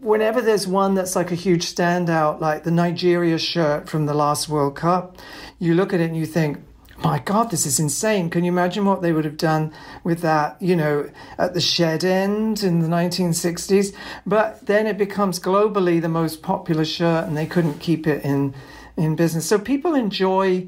whenever 0.02 0.41
there's 0.41 0.65
one 0.65 0.95
that's 0.95 1.15
like 1.15 1.32
a 1.32 1.36
huge 1.36 1.65
standout, 1.76 2.41
like 2.41 2.63
the 2.63 2.71
Nigeria 2.71 3.38
shirt 3.38 3.88
from 3.88 4.08
the 4.08 4.15
last 4.15 4.50
World 4.50 4.76
Cup, 4.76 5.19
you 5.60 5.76
look 5.76 5.93
at 5.93 6.00
it 6.00 6.06
and 6.06 6.17
you 6.17 6.26
think, 6.26 6.58
my 7.04 7.20
God, 7.20 7.52
this 7.52 7.66
is 7.66 7.80
insane. 7.80 8.30
Can 8.30 8.44
you 8.44 8.52
imagine 8.52 8.86
what 8.86 9.02
they 9.02 9.14
would 9.14 9.26
have 9.26 9.38
done 9.38 9.72
with 10.04 10.22
that, 10.22 10.60
you 10.62 10.76
know, 10.76 11.10
at 11.38 11.54
the 11.54 11.62
shed 11.62 12.04
end 12.04 12.64
in 12.64 12.80
the 12.80 12.88
1960s? 12.88 13.94
But 14.26 14.66
then 14.66 14.88
it 14.88 14.98
becomes 14.98 15.40
globally 15.40 16.02
the 16.02 16.10
most 16.10 16.42
popular 16.42 16.86
shirt 16.86 17.26
and 17.26 17.38
they 17.38 17.46
couldn't 17.46 17.80
keep 17.80 18.08
it 18.08 18.24
in, 18.24 18.56
in 18.96 19.16
business. 19.16 19.46
So 19.46 19.60
people 19.60 19.94
enjoy 19.94 20.68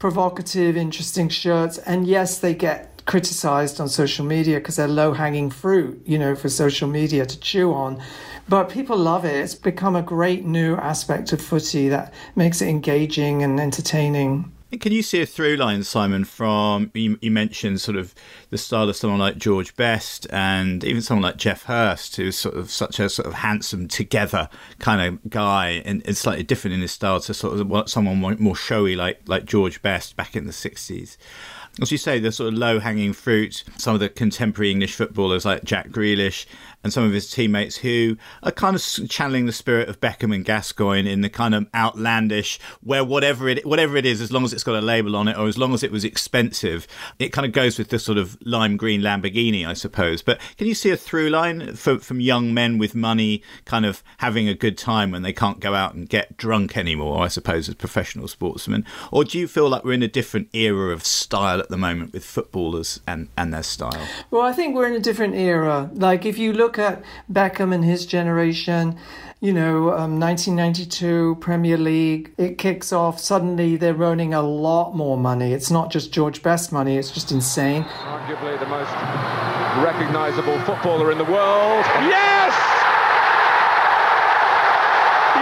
provocative, 0.00 0.76
interesting 0.76 1.28
shirts. 1.28 1.78
And 1.78 2.06
yes, 2.06 2.38
they 2.38 2.54
get 2.54 3.02
criticized 3.06 3.80
on 3.80 3.88
social 3.88 4.24
media 4.24 4.58
because 4.58 4.76
they're 4.76 4.88
low 4.88 5.12
hanging 5.12 5.50
fruit, 5.50 6.02
you 6.04 6.18
know, 6.18 6.34
for 6.34 6.48
social 6.48 6.88
media 6.88 7.26
to 7.26 7.38
chew 7.38 7.72
on. 7.72 8.02
But 8.48 8.70
people 8.70 8.96
love 8.96 9.24
it. 9.24 9.36
It's 9.36 9.54
become 9.54 9.94
a 9.94 10.02
great 10.02 10.44
new 10.44 10.74
aspect 10.74 11.32
of 11.32 11.40
footy 11.40 11.88
that 11.90 12.12
makes 12.34 12.60
it 12.60 12.68
engaging 12.68 13.44
and 13.44 13.60
entertaining. 13.60 14.50
Can 14.78 14.92
you 14.92 15.02
see 15.02 15.20
a 15.20 15.26
through 15.26 15.56
line, 15.56 15.82
Simon, 15.82 16.24
from 16.24 16.92
you, 16.94 17.18
you, 17.20 17.32
mentioned 17.32 17.80
sort 17.80 17.96
of 17.96 18.14
the 18.50 18.58
style 18.58 18.88
of 18.88 18.94
someone 18.94 19.18
like 19.18 19.36
George 19.36 19.74
Best 19.74 20.28
and 20.30 20.84
even 20.84 21.02
someone 21.02 21.22
like 21.22 21.38
Geoff 21.38 21.64
Hurst, 21.64 22.14
who's 22.16 22.38
sort 22.38 22.54
of 22.54 22.70
such 22.70 23.00
a 23.00 23.08
sort 23.08 23.26
of 23.26 23.34
handsome 23.34 23.88
together 23.88 24.48
kind 24.78 25.00
of 25.00 25.30
guy 25.30 25.82
and, 25.84 26.06
and 26.06 26.16
slightly 26.16 26.44
different 26.44 26.74
in 26.74 26.82
his 26.82 26.92
style 26.92 27.18
to 27.20 27.34
sort 27.34 27.58
of 27.58 27.90
someone 27.90 28.18
more, 28.38 28.54
showy 28.54 28.94
like 28.94 29.20
like 29.26 29.44
George 29.44 29.82
Best 29.82 30.16
back 30.16 30.36
in 30.36 30.46
the 30.46 30.52
60s 30.52 31.16
as 31.80 31.92
you 31.92 31.98
say, 31.98 32.18
the 32.18 32.32
sort 32.32 32.52
of 32.52 32.58
low 32.58 32.80
hanging 32.80 33.12
fruit, 33.12 33.64
some 33.78 33.94
of 33.94 34.00
the 34.00 34.08
contemporary 34.08 34.70
English 34.70 34.94
footballers 34.94 35.44
like 35.44 35.64
Jack 35.64 35.88
Grealish 35.88 36.46
and 36.82 36.92
some 36.92 37.04
of 37.04 37.12
his 37.12 37.30
teammates 37.30 37.78
who 37.78 38.16
are 38.42 38.52
kind 38.52 38.74
of 38.74 39.10
channeling 39.10 39.46
the 39.46 39.52
spirit 39.52 39.88
of 39.88 40.00
Beckham 40.00 40.34
and 40.34 40.44
Gascoigne 40.44 41.10
in 41.10 41.20
the 41.20 41.28
kind 41.28 41.54
of 41.54 41.66
outlandish, 41.74 42.58
where 42.82 43.04
whatever 43.04 43.48
it 43.48 43.66
whatever 43.66 43.96
it 43.96 44.06
is, 44.06 44.20
as 44.20 44.32
long 44.32 44.44
as 44.44 44.52
it's 44.52 44.64
got 44.64 44.76
a 44.76 44.80
label 44.80 45.16
on 45.16 45.28
it 45.28 45.36
or 45.36 45.46
as 45.46 45.58
long 45.58 45.74
as 45.74 45.82
it 45.82 45.92
was 45.92 46.04
expensive, 46.04 46.86
it 47.18 47.32
kind 47.32 47.46
of 47.46 47.52
goes 47.52 47.78
with 47.78 47.88
the 47.88 47.98
sort 47.98 48.18
of 48.18 48.38
lime 48.44 48.76
green 48.76 49.00
Lamborghini, 49.00 49.66
I 49.66 49.74
suppose. 49.74 50.22
But 50.22 50.40
can 50.56 50.66
you 50.66 50.74
see 50.74 50.90
a 50.90 50.96
through 50.96 51.28
line 51.28 51.74
for, 51.76 51.98
from 51.98 52.20
young 52.20 52.54
men 52.54 52.78
with 52.78 52.94
money 52.94 53.42
kind 53.64 53.84
of 53.84 54.02
having 54.18 54.48
a 54.48 54.54
good 54.54 54.78
time 54.78 55.10
when 55.10 55.22
they 55.22 55.32
can't 55.32 55.60
go 55.60 55.74
out 55.74 55.94
and 55.94 56.08
get 56.08 56.36
drunk 56.36 56.76
anymore, 56.76 57.22
I 57.22 57.28
suppose, 57.28 57.68
as 57.68 57.74
professional 57.74 58.28
sportsmen? 58.28 58.84
Or 59.10 59.24
do 59.24 59.38
you 59.38 59.48
feel 59.48 59.68
like 59.68 59.84
we're 59.84 59.92
in 59.92 60.02
a 60.02 60.08
different 60.08 60.48
era 60.54 60.92
of 60.92 61.04
style 61.04 61.60
at 61.60 61.68
the 61.68 61.76
moment 61.76 62.12
with 62.12 62.24
footballers 62.24 63.00
and, 63.06 63.28
and 63.36 63.52
their 63.52 63.62
style? 63.62 64.06
Well, 64.30 64.42
I 64.42 64.52
think 64.52 64.74
we're 64.74 64.88
in 64.88 64.94
a 64.94 65.00
different 65.00 65.34
era. 65.34 65.90
Like 65.92 66.24
if 66.24 66.38
you 66.38 66.52
look 66.52 66.69
look 66.70 66.78
at 66.78 67.02
Beckham 67.32 67.74
and 67.74 67.84
his 67.84 68.06
generation, 68.06 68.96
you 69.40 69.52
know, 69.52 69.90
um, 69.90 70.20
1992 70.20 71.38
Premier 71.40 71.76
League, 71.76 72.32
it 72.38 72.58
kicks 72.58 72.92
off. 72.92 73.18
Suddenly 73.18 73.74
they're 73.76 73.96
earning 73.96 74.32
a 74.34 74.42
lot 74.42 74.94
more 74.94 75.16
money. 75.18 75.52
It's 75.52 75.68
not 75.68 75.90
just 75.90 76.12
George 76.12 76.44
Best 76.44 76.70
money, 76.70 76.96
it's 76.96 77.10
just 77.10 77.32
insane. 77.32 77.82
Arguably 77.82 78.56
the 78.60 78.70
most 78.70 78.92
recognisable 79.82 80.60
footballer 80.60 81.10
in 81.10 81.18
the 81.18 81.24
world. 81.24 81.84
Yes! 82.06 82.54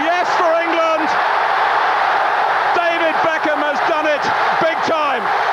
Yes 0.01 0.29
for 0.41 0.49
England! 0.65 1.09
David 2.73 3.15
Beckham 3.21 3.61
has 3.61 3.79
done 3.85 4.07
it 4.09 4.25
big 4.65 4.79
time! 4.89 5.49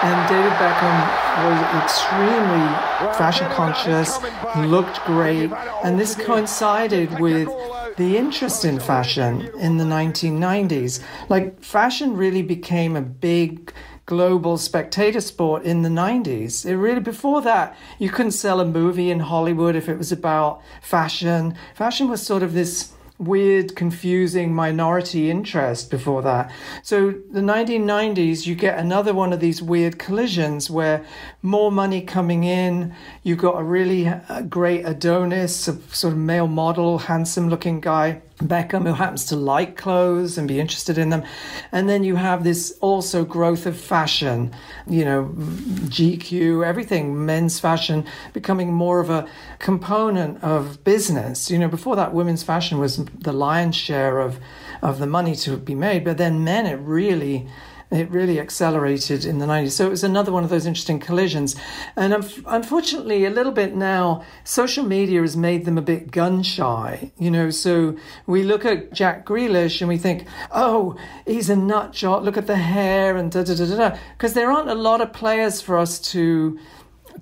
And 0.00 0.28
David 0.28 0.52
Beckham 0.52 0.98
was 1.44 1.82
extremely 1.82 2.68
fashion 3.16 3.50
conscious, 3.50 4.18
looked 4.56 5.04
great, 5.04 5.50
and 5.82 5.98
this 5.98 6.14
coincided 6.14 7.18
with 7.18 7.48
the 7.96 8.16
interest 8.16 8.64
in 8.64 8.78
fashion 8.78 9.50
in 9.58 9.76
the 9.76 9.84
1990s. 9.84 11.02
Like, 11.28 11.60
fashion 11.64 12.16
really 12.16 12.42
became 12.42 12.94
a 12.94 13.02
big 13.02 13.72
global 14.06 14.56
spectator 14.56 15.20
sport 15.20 15.64
in 15.64 15.82
the 15.82 15.88
90s. 15.88 16.64
It 16.64 16.76
really, 16.76 17.00
before 17.00 17.42
that, 17.42 17.76
you 17.98 18.08
couldn't 18.08 18.32
sell 18.32 18.60
a 18.60 18.64
movie 18.64 19.10
in 19.10 19.20
Hollywood 19.20 19.74
if 19.74 19.88
it 19.88 19.98
was 19.98 20.12
about 20.12 20.62
fashion. 20.80 21.56
Fashion 21.74 22.08
was 22.08 22.24
sort 22.24 22.42
of 22.44 22.54
this 22.54 22.92
weird, 23.18 23.74
confusing 23.74 24.54
minority 24.54 25.30
interest 25.30 25.90
before 25.90 26.22
that. 26.22 26.52
So 26.82 27.10
the 27.30 27.40
1990s, 27.40 28.46
you 28.46 28.54
get 28.54 28.78
another 28.78 29.12
one 29.12 29.32
of 29.32 29.40
these 29.40 29.60
weird 29.60 29.98
collisions 29.98 30.70
where 30.70 31.04
more 31.42 31.72
money 31.72 32.00
coming 32.00 32.44
in, 32.44 32.94
you've 33.22 33.38
got 33.38 33.58
a 33.58 33.64
really 33.64 34.06
uh, 34.06 34.42
great 34.42 34.86
Adonis, 34.86 35.66
a 35.68 35.80
sort 35.94 36.12
of 36.12 36.18
male 36.18 36.46
model, 36.46 36.98
handsome 36.98 37.48
looking 37.48 37.80
guy 37.80 38.22
Beckham, 38.38 38.86
who 38.86 38.94
happens 38.94 39.24
to 39.26 39.36
like 39.36 39.76
clothes 39.76 40.38
and 40.38 40.46
be 40.46 40.60
interested 40.60 40.96
in 40.96 41.10
them. 41.10 41.24
And 41.72 41.88
then 41.88 42.04
you 42.04 42.16
have 42.16 42.44
this 42.44 42.76
also 42.80 43.24
growth 43.24 43.66
of 43.66 43.76
fashion, 43.76 44.52
you 44.86 45.04
know, 45.04 45.32
GQ, 45.34 46.64
everything, 46.64 47.26
men's 47.26 47.58
fashion 47.58 48.04
becoming 48.32 48.72
more 48.72 49.00
of 49.00 49.10
a 49.10 49.28
component 49.58 50.42
of 50.42 50.84
business. 50.84 51.50
You 51.50 51.58
know, 51.58 51.68
before 51.68 51.96
that, 51.96 52.14
women's 52.14 52.44
fashion 52.44 52.78
was 52.78 53.04
the 53.04 53.32
lion's 53.32 53.76
share 53.76 54.20
of, 54.20 54.38
of 54.82 55.00
the 55.00 55.06
money 55.06 55.34
to 55.36 55.56
be 55.56 55.74
made, 55.74 56.04
but 56.04 56.16
then 56.18 56.44
men, 56.44 56.66
it 56.66 56.76
really 56.76 57.48
it 57.90 58.10
really 58.10 58.38
accelerated 58.38 59.24
in 59.24 59.38
the 59.38 59.46
90s. 59.46 59.72
So 59.72 59.86
it 59.86 59.90
was 59.90 60.04
another 60.04 60.30
one 60.30 60.44
of 60.44 60.50
those 60.50 60.66
interesting 60.66 60.98
collisions. 60.98 61.56
And 61.96 62.12
unfortunately, 62.46 63.24
a 63.24 63.30
little 63.30 63.52
bit 63.52 63.74
now, 63.74 64.24
social 64.44 64.84
media 64.84 65.22
has 65.22 65.36
made 65.36 65.64
them 65.64 65.78
a 65.78 65.82
bit 65.82 66.10
gun 66.10 66.42
shy. 66.42 67.10
You 67.18 67.30
know, 67.30 67.50
so 67.50 67.96
we 68.26 68.42
look 68.42 68.64
at 68.64 68.92
Jack 68.92 69.24
Grealish 69.24 69.80
and 69.80 69.88
we 69.88 69.96
think, 69.96 70.26
oh, 70.50 70.96
he's 71.26 71.48
a 71.48 71.56
nut 71.56 71.92
job. 71.92 72.24
Look 72.24 72.36
at 72.36 72.46
the 72.46 72.56
hair 72.56 73.16
and 73.16 73.32
da 73.32 73.42
da 73.42 73.54
da 73.54 73.64
da. 73.64 73.98
Because 74.16 74.34
there 74.34 74.50
aren't 74.50 74.68
a 74.68 74.74
lot 74.74 75.00
of 75.00 75.12
players 75.12 75.62
for 75.62 75.78
us 75.78 75.98
to 76.12 76.58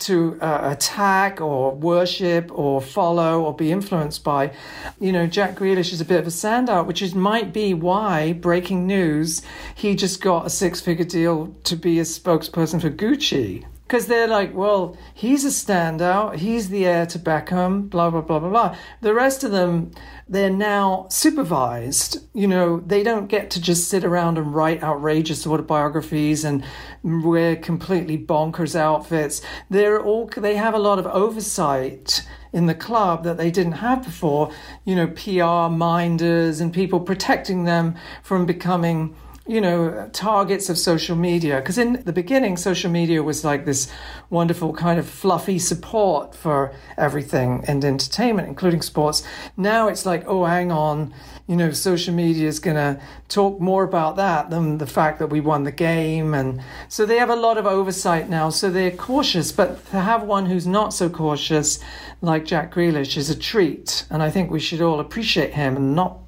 to 0.01 0.39
uh, 0.41 0.71
attack 0.73 1.41
or 1.41 1.75
worship 1.75 2.51
or 2.53 2.81
follow 2.81 3.43
or 3.43 3.55
be 3.55 3.73
influenced 3.73 4.25
by. 4.25 4.53
You 5.01 5.13
know, 5.13 5.27
Jack 5.27 5.57
Grealish 5.57 5.93
is 5.93 6.01
a 6.01 6.05
bit 6.05 6.21
of 6.21 6.27
a 6.27 6.31
standout, 6.31 6.87
which 6.87 7.03
is 7.03 7.15
might 7.15 7.53
be 7.53 7.75
why 7.75 8.33
breaking 8.33 8.87
news 8.87 9.43
he 9.75 9.95
just 9.95 10.21
got 10.21 10.47
a 10.47 10.51
six 10.51 10.81
figure 10.81 11.05
deal 11.05 11.55
to 11.65 11.77
be 11.77 11.99
a 11.99 12.03
spokesperson 12.03 12.81
for 12.81 12.91
Gucci 12.91 13.65
because 13.87 14.07
they're 14.07 14.27
like, 14.27 14.53
well, 14.53 14.96
he's 15.14 15.44
a 15.44 15.49
standout, 15.49 16.37
he's 16.37 16.70
the 16.70 16.85
heir 16.85 17.07
to 17.07 17.20
Beckham, 17.20 17.88
blah, 17.88 18.11
blah, 18.11 18.20
blah, 18.20 18.40
blah, 18.40 18.49
blah. 18.49 18.77
The 19.01 19.14
rest 19.14 19.44
of 19.44 19.53
them, 19.53 19.92
they're 20.29 20.51
now 20.51 21.07
supervised. 21.09 22.18
You 22.35 22.49
know, 22.49 22.81
they 22.81 23.05
don't 23.05 23.29
get 23.29 23.49
to 23.53 23.61
just 23.61 23.88
sit 23.88 24.03
around 24.03 24.38
and 24.38 24.53
write 24.53 24.83
outrageous 24.83 25.46
autobiographies 25.46 26.44
and 26.44 26.64
wear 27.05 27.55
completely 27.55 28.18
bonkers 28.18 28.75
outfits. 28.75 29.40
They're 29.70 30.03
all, 30.03 30.27
they 30.37 30.57
have 30.57 30.75
a 30.75 30.81
lot 30.81 30.99
of 30.99 31.07
oversight 31.07 32.27
in 32.53 32.66
the 32.66 32.75
club 32.75 33.22
that 33.22 33.37
they 33.37 33.53
didn't 33.53 33.72
have 33.72 34.03
before. 34.03 34.51
You 34.85 34.96
know, 34.96 35.07
PR 35.07 35.72
minders 35.72 36.61
and 36.61 36.72
people 36.72 36.99
protecting 36.99 37.64
them 37.64 37.94
from 38.25 38.46
becoming 38.46 39.14
you 39.47 39.61
know, 39.61 40.09
targets 40.13 40.69
of 40.69 40.77
social 40.77 41.15
media. 41.15 41.57
Because 41.57 41.79
in 41.79 42.03
the 42.05 42.13
beginning, 42.13 42.57
social 42.57 42.91
media 42.91 43.23
was 43.23 43.45
like 43.45 43.65
this 43.65 43.91
wonderful 44.29 44.73
kind 44.73 44.99
of 44.99 45.09
fluffy 45.09 45.59
support 45.59 46.35
for 46.35 46.75
everything 46.99 47.65
and 47.69 47.85
entertainment, 47.85 48.49
including 48.49 48.83
sports. 48.83 49.23
Now 49.57 49.87
it's 49.89 50.05
like, 50.05 50.25
oh, 50.27 50.45
hang 50.45 50.73
on, 50.73 51.15
you 51.47 51.55
know, 51.55 51.71
social 51.71 52.13
media 52.13 52.49
is 52.49 52.59
going 52.59 52.77
to 52.77 53.01
talk 53.29 53.61
more 53.61 53.85
about 53.85 54.17
that 54.17 54.51
than 54.51 54.79
the 54.79 54.87
fact 54.87 55.21
that 55.21 55.29
we 55.29 55.41
won 55.41 55.63
the 55.63 55.73
game. 55.73 56.35
And 56.35 56.61
so 56.89 57.07
they 57.07 57.19
have 57.19 57.31
a 57.31 57.37
lot 57.37 57.57
of 57.57 57.67
oversight 57.67 58.29
now. 58.29 58.51
So 58.51 58.69
they're 58.69 58.91
cautious. 58.91 59.53
But 59.53 59.85
to 59.91 60.01
have 60.01 60.25
one 60.25 60.47
who's 60.47 60.67
not 60.67 60.93
so 60.93 61.09
cautious, 61.09 61.79
like 62.21 62.47
Jack 62.47 62.75
Grealish, 62.75 63.17
is 63.17 63.31
a 63.31 63.39
treat. 63.39 64.07
And 64.11 64.25
I 64.25 64.31
think 64.31 64.51
we 64.51 64.59
should 64.59 64.81
all 64.81 64.99
appreciate 64.99 65.55
him 65.55 65.77
and 65.77 65.95
not 65.95 66.19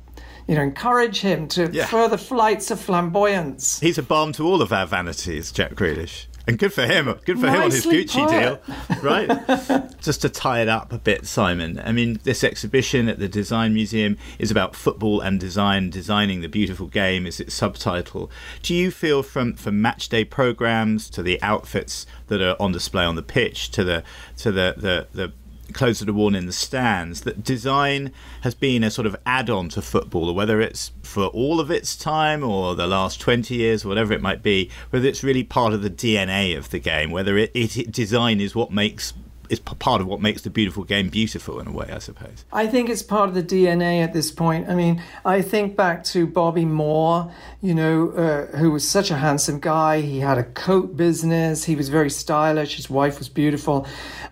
you 0.49 0.55
know, 0.55 0.63
encourage 0.63 1.21
him 1.21 1.47
to 1.49 1.71
yeah. 1.71 1.87
further 1.87 2.17
flights 2.17 2.71
of 2.71 2.81
flamboyance. 2.81 3.79
He's 3.81 3.99
a 3.99 4.03
balm 4.03 4.33
to 4.33 4.47
all 4.47 4.63
of 4.63 4.73
our 4.73 4.87
vanities, 4.87 5.53
Jack 5.53 5.75
Grealish. 5.75 6.27
And 6.49 6.59
good 6.59 6.73
for 6.73 6.87
him. 6.87 7.05
Good 7.27 7.39
for 7.39 7.47
Nicely 7.47 7.59
him 7.59 7.63
on 7.63 7.71
his 7.71 7.85
Gucci 7.85 8.27
put. 8.27 8.97
deal, 8.97 9.03
right? 9.03 10.01
Just 10.01 10.23
to 10.23 10.31
tie 10.31 10.63
it 10.63 10.69
up 10.69 10.95
a 10.95 10.99
bit, 10.99 11.27
Simon. 11.27 11.79
I 11.85 11.93
mean, 11.93 12.21
this 12.23 12.43
exhibition 12.43 13.07
at 13.11 13.19
the 13.19 13.29
Design 13.29 13.75
Museum 13.75 14.17
is 14.39 14.51
about 14.51 14.75
football 14.75 15.21
and 15.21 15.39
design, 15.39 15.91
designing 15.91 16.41
the 16.41 16.49
beautiful 16.49 16.87
game 16.87 17.27
is 17.27 17.39
its 17.39 17.53
subtitle. 17.53 18.31
Do 18.63 18.75
you 18.75 18.91
feel 18.91 19.23
from 19.23 19.53
from 19.55 19.83
match 19.83 20.09
day 20.09 20.25
programs 20.25 21.11
to 21.11 21.23
the 21.23 21.41
outfits 21.43 22.07
that 22.29 22.41
are 22.41 22.57
on 22.59 22.73
display 22.73 23.05
on 23.05 23.17
the 23.17 23.23
pitch 23.23 23.71
to 23.73 23.85
the 23.85 24.03
to 24.39 24.51
the 24.51 24.75
the, 24.79 25.07
the 25.13 25.33
clothes 25.73 26.01
that 26.01 26.09
are 26.09 26.15
worn 26.15 26.35
in 26.35 26.47
the 26.47 26.53
stands, 26.53 27.23
that 27.23 27.45
design 27.45 28.13
has 28.43 28.55
been 28.55 28.83
a 28.83 28.91
sort 28.91 29.07
of 29.07 29.17
add 29.27 29.51
on 29.51 29.69
to 29.71 29.83
football, 29.83 30.29
or 30.29 30.35
whether 30.35 30.61
it's 30.61 30.93
for 31.03 31.27
all 31.27 31.61
of 31.61 31.71
its 31.71 31.97
time 31.97 32.43
or 32.43 32.75
the 32.75 32.87
last 32.87 33.21
20 33.21 33.55
years, 33.55 33.85
whatever 33.85 34.13
it 34.13 34.23
might 34.23 34.43
be, 34.43 34.71
whether 34.91 35.07
it's 35.07 35.25
really 35.25 35.45
part 35.45 35.73
of 35.73 35.83
the 35.83 35.91
DNA 35.91 36.57
of 36.57 36.71
the 36.71 36.79
game, 36.79 37.11
whether 37.11 37.37
it, 37.37 37.51
it 37.55 37.93
design 37.93 38.41
is 38.41 38.55
what 38.55 38.71
makes 38.71 39.13
is 39.51 39.61
part 39.61 40.01
of 40.01 40.07
what 40.07 40.21
makes 40.21 40.43
the 40.43 40.51
beautiful 40.51 40.85
game 40.85 41.09
beautiful 41.09 41.61
in 41.61 41.67
a 41.67 41.73
way, 41.73 41.89
I 41.91 41.99
suppose. 41.99 42.45
I 42.53 42.67
think 42.67 42.89
it's 42.89 43.03
part 43.03 43.29
of 43.29 43.35
the 43.35 43.43
DNA 43.43 44.03
at 44.03 44.13
this 44.13 44.31
point. 44.31 44.69
I 44.69 44.75
mean, 44.75 45.03
I 45.25 45.43
think 45.43 45.77
back 45.77 46.05
to 46.05 46.27
Bobby 46.27 46.65
Moore, 46.65 47.33
you 47.63 47.75
know, 47.75 48.11
uh, 48.11 48.57
who 48.57 48.71
was 48.71 48.89
such 48.89 49.11
a 49.11 49.17
handsome 49.17 49.61
guy. 49.61 50.01
He 50.01 50.21
had 50.21 50.39
a 50.39 50.45
coat 50.45 50.97
business. 50.97 51.65
He 51.65 51.77
was 51.77 51.89
very 51.89 52.11
stylish. 52.11 52.77
His 52.77 52.91
wife 52.91 53.19
was 53.19 53.29
beautiful. 53.29 53.87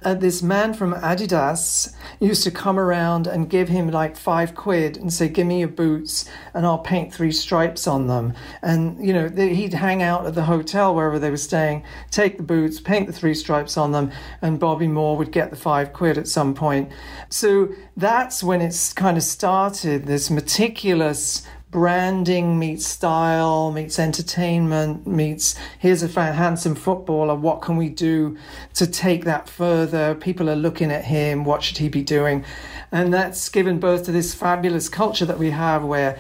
Uh, 0.05 0.14
this 0.14 0.42
man 0.42 0.74
from 0.74 0.92
Adidas 0.94 1.94
used 2.20 2.44
to 2.44 2.50
come 2.50 2.79
around 2.79 3.26
and 3.26 3.48
give 3.48 3.68
him 3.68 3.90
like 3.90 4.16
five 4.16 4.55
quid 4.55 4.96
and 4.96 5.12
say, 5.12 5.29
"Give 5.29 5.46
me 5.46 5.61
your 5.61 5.68
boots, 5.68 6.26
and 6.55 6.66
I'll 6.66 6.79
paint 6.79 7.12
three 7.12 7.33
stripes 7.33 7.87
on 7.87 8.07
them." 8.07 8.35
And 8.62 9.05
you 9.05 9.12
know, 9.12 9.29
he'd 9.29 9.74
hang 9.74 10.02
out 10.02 10.26
at 10.26 10.35
the 10.35 10.44
hotel 10.44 10.94
wherever 10.94 11.18
they 11.18 11.31
were 11.31 11.37
staying, 11.37 11.85
take 12.11 12.37
the 12.37 12.42
boots, 12.42 12.81
paint 12.81 13.07
the 13.07 13.12
three 13.12 13.35
stripes 13.35 13.76
on 13.76 13.92
them, 13.92 14.11
and 14.42 14.61
Bobby 14.61 14.88
Moore 14.88 15.05
would 15.14 15.30
get 15.30 15.50
the 15.50 15.56
five 15.56 15.92
quid 15.92 16.18
at 16.18 16.26
some 16.26 16.54
point. 16.54 16.90
So 17.28 17.68
that's 17.96 18.42
when 18.42 18.60
it's 18.60 18.92
kind 18.92 19.16
of 19.16 19.22
started 19.22 20.06
this 20.06 20.30
meticulous 20.30 21.46
branding 21.72 22.58
meets 22.58 22.86
style 22.86 23.72
meets 23.72 23.98
entertainment 23.98 25.04
meets 25.06 25.56
here's 25.80 26.02
a 26.02 26.08
handsome 26.32 26.76
footballer 26.76 27.34
what 27.34 27.60
can 27.60 27.76
we 27.76 27.88
do 27.88 28.38
to 28.72 28.86
take 28.86 29.24
that 29.24 29.48
further 29.48 30.14
people 30.14 30.48
are 30.48 30.56
looking 30.56 30.92
at 30.92 31.04
him 31.04 31.44
what 31.44 31.62
should 31.62 31.76
he 31.76 31.88
be 31.88 32.02
doing 32.02 32.44
and 32.92 33.12
that's 33.12 33.48
given 33.48 33.80
birth 33.80 34.04
to 34.04 34.12
this 34.12 34.32
fabulous 34.32 34.88
culture 34.88 35.26
that 35.26 35.38
we 35.38 35.50
have 35.50 35.84
where 35.84 36.16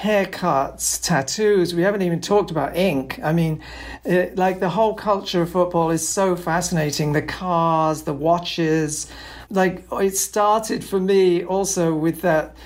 haircuts, 0.00 1.02
tattoos. 1.02 1.74
We 1.74 1.82
haven't 1.82 2.02
even 2.02 2.20
talked 2.22 2.50
about 2.50 2.74
ink. 2.74 3.20
I 3.22 3.32
mean, 3.34 3.60
it, 4.04 4.36
like 4.36 4.58
the 4.58 4.70
whole 4.70 4.94
culture 4.94 5.42
of 5.42 5.50
football 5.50 5.90
is 5.90 6.08
so 6.08 6.36
fascinating. 6.36 7.12
The 7.12 7.22
cars, 7.22 8.02
the 8.02 8.14
watches. 8.14 9.10
Like 9.50 9.84
it 9.92 10.16
started 10.16 10.82
for 10.82 10.98
me 10.98 11.44
also 11.44 11.94
with 11.94 12.22
that 12.22 12.56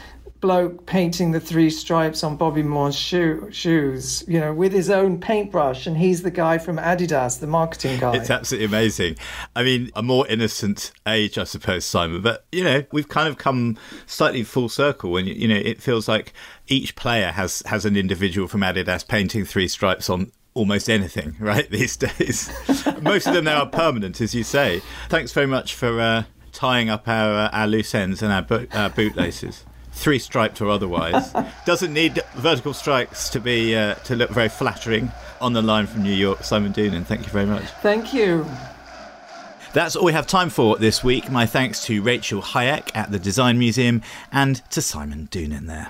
bloke 0.44 0.84
painting 0.84 1.30
the 1.30 1.40
three 1.40 1.70
stripes 1.70 2.22
on 2.22 2.36
Bobby 2.36 2.62
Moore's 2.62 2.94
shoe, 2.94 3.48
shoes, 3.50 4.22
you 4.28 4.38
know, 4.38 4.52
with 4.52 4.74
his 4.74 4.90
own 4.90 5.18
paintbrush, 5.18 5.86
and 5.86 5.96
he's 5.96 6.20
the 6.20 6.30
guy 6.30 6.58
from 6.58 6.76
Adidas, 6.76 7.40
the 7.40 7.46
marketing 7.46 7.98
guy. 7.98 8.14
It's 8.16 8.28
absolutely 8.28 8.66
amazing. 8.66 9.16
I 9.56 9.62
mean, 9.62 9.90
a 9.96 10.02
more 10.02 10.26
innocent 10.26 10.92
age, 11.06 11.38
I 11.38 11.44
suppose, 11.44 11.86
Simon. 11.86 12.20
But 12.20 12.44
you 12.52 12.62
know, 12.62 12.84
we've 12.92 13.08
kind 13.08 13.26
of 13.26 13.38
come 13.38 13.78
slightly 14.04 14.42
full 14.42 14.68
circle 14.68 15.12
when 15.12 15.26
you 15.26 15.48
know 15.48 15.56
it 15.56 15.80
feels 15.80 16.08
like 16.08 16.34
each 16.66 16.94
player 16.94 17.30
has 17.30 17.62
has 17.64 17.86
an 17.86 17.96
individual 17.96 18.46
from 18.46 18.60
Adidas 18.60 19.08
painting 19.08 19.46
three 19.46 19.66
stripes 19.66 20.10
on 20.10 20.30
almost 20.52 20.90
anything 20.90 21.36
right 21.40 21.70
these 21.70 21.96
days. 21.96 22.52
Most 23.00 23.26
of 23.26 23.32
them 23.32 23.46
now 23.46 23.62
are 23.62 23.70
permanent, 23.70 24.20
as 24.20 24.34
you 24.34 24.44
say. 24.44 24.82
Thanks 25.08 25.32
very 25.32 25.46
much 25.46 25.74
for 25.74 25.98
uh, 25.98 26.24
tying 26.52 26.90
up 26.90 27.08
our 27.08 27.46
uh, 27.46 27.48
our 27.48 27.66
loose 27.66 27.94
ends 27.94 28.20
and 28.20 28.30
our, 28.30 28.42
bo- 28.42 28.66
our 28.74 28.90
bootlaces 28.90 29.64
three 29.94 30.18
striped 30.18 30.60
or 30.60 30.68
otherwise. 30.68 31.34
Doesn't 31.66 31.92
need 31.92 32.22
vertical 32.34 32.74
strikes 32.74 33.28
to 33.30 33.40
be 33.40 33.74
uh, 33.74 33.94
to 33.94 34.16
look 34.16 34.30
very 34.30 34.48
flattering. 34.48 35.10
On 35.40 35.52
the 35.52 35.62
line 35.62 35.86
from 35.86 36.02
New 36.02 36.12
York, 36.12 36.42
Simon 36.42 36.72
Doonan. 36.72 37.04
Thank 37.04 37.26
you 37.26 37.32
very 37.32 37.44
much. 37.44 37.64
Thank 37.82 38.14
you. 38.14 38.46
That's 39.74 39.96
all 39.96 40.04
we 40.04 40.12
have 40.12 40.26
time 40.26 40.48
for 40.48 40.78
this 40.78 41.02
week. 41.02 41.30
My 41.30 41.46
thanks 41.46 41.84
to 41.86 42.00
Rachel 42.00 42.40
Hayek 42.40 42.94
at 42.94 43.10
the 43.10 43.18
Design 43.18 43.58
Museum 43.58 44.02
and 44.30 44.62
to 44.70 44.80
Simon 44.80 45.28
Doonan 45.30 45.66
there. 45.66 45.88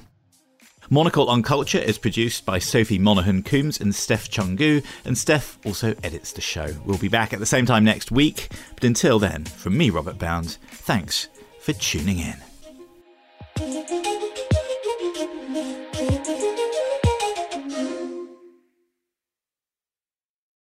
Monocle 0.90 1.28
on 1.28 1.42
Culture 1.42 1.78
is 1.78 1.98
produced 1.98 2.44
by 2.44 2.58
Sophie 2.58 2.98
Monaghan 2.98 3.42
Coombs 3.42 3.80
and 3.80 3.94
Steph 3.94 4.30
Chungu, 4.30 4.84
and 5.04 5.16
Steph 5.16 5.58
also 5.64 5.94
edits 6.02 6.32
the 6.32 6.40
show. 6.40 6.74
We'll 6.84 6.98
be 6.98 7.08
back 7.08 7.32
at 7.32 7.40
the 7.40 7.46
same 7.46 7.66
time 7.66 7.84
next 7.84 8.10
week, 8.10 8.48
but 8.74 8.84
until 8.84 9.18
then, 9.18 9.44
from 9.44 9.76
me, 9.76 9.90
Robert 9.90 10.18
Bound, 10.18 10.58
thanks 10.70 11.28
for 11.60 11.72
tuning 11.72 12.18
in. 12.18 12.36
Música 13.60 14.03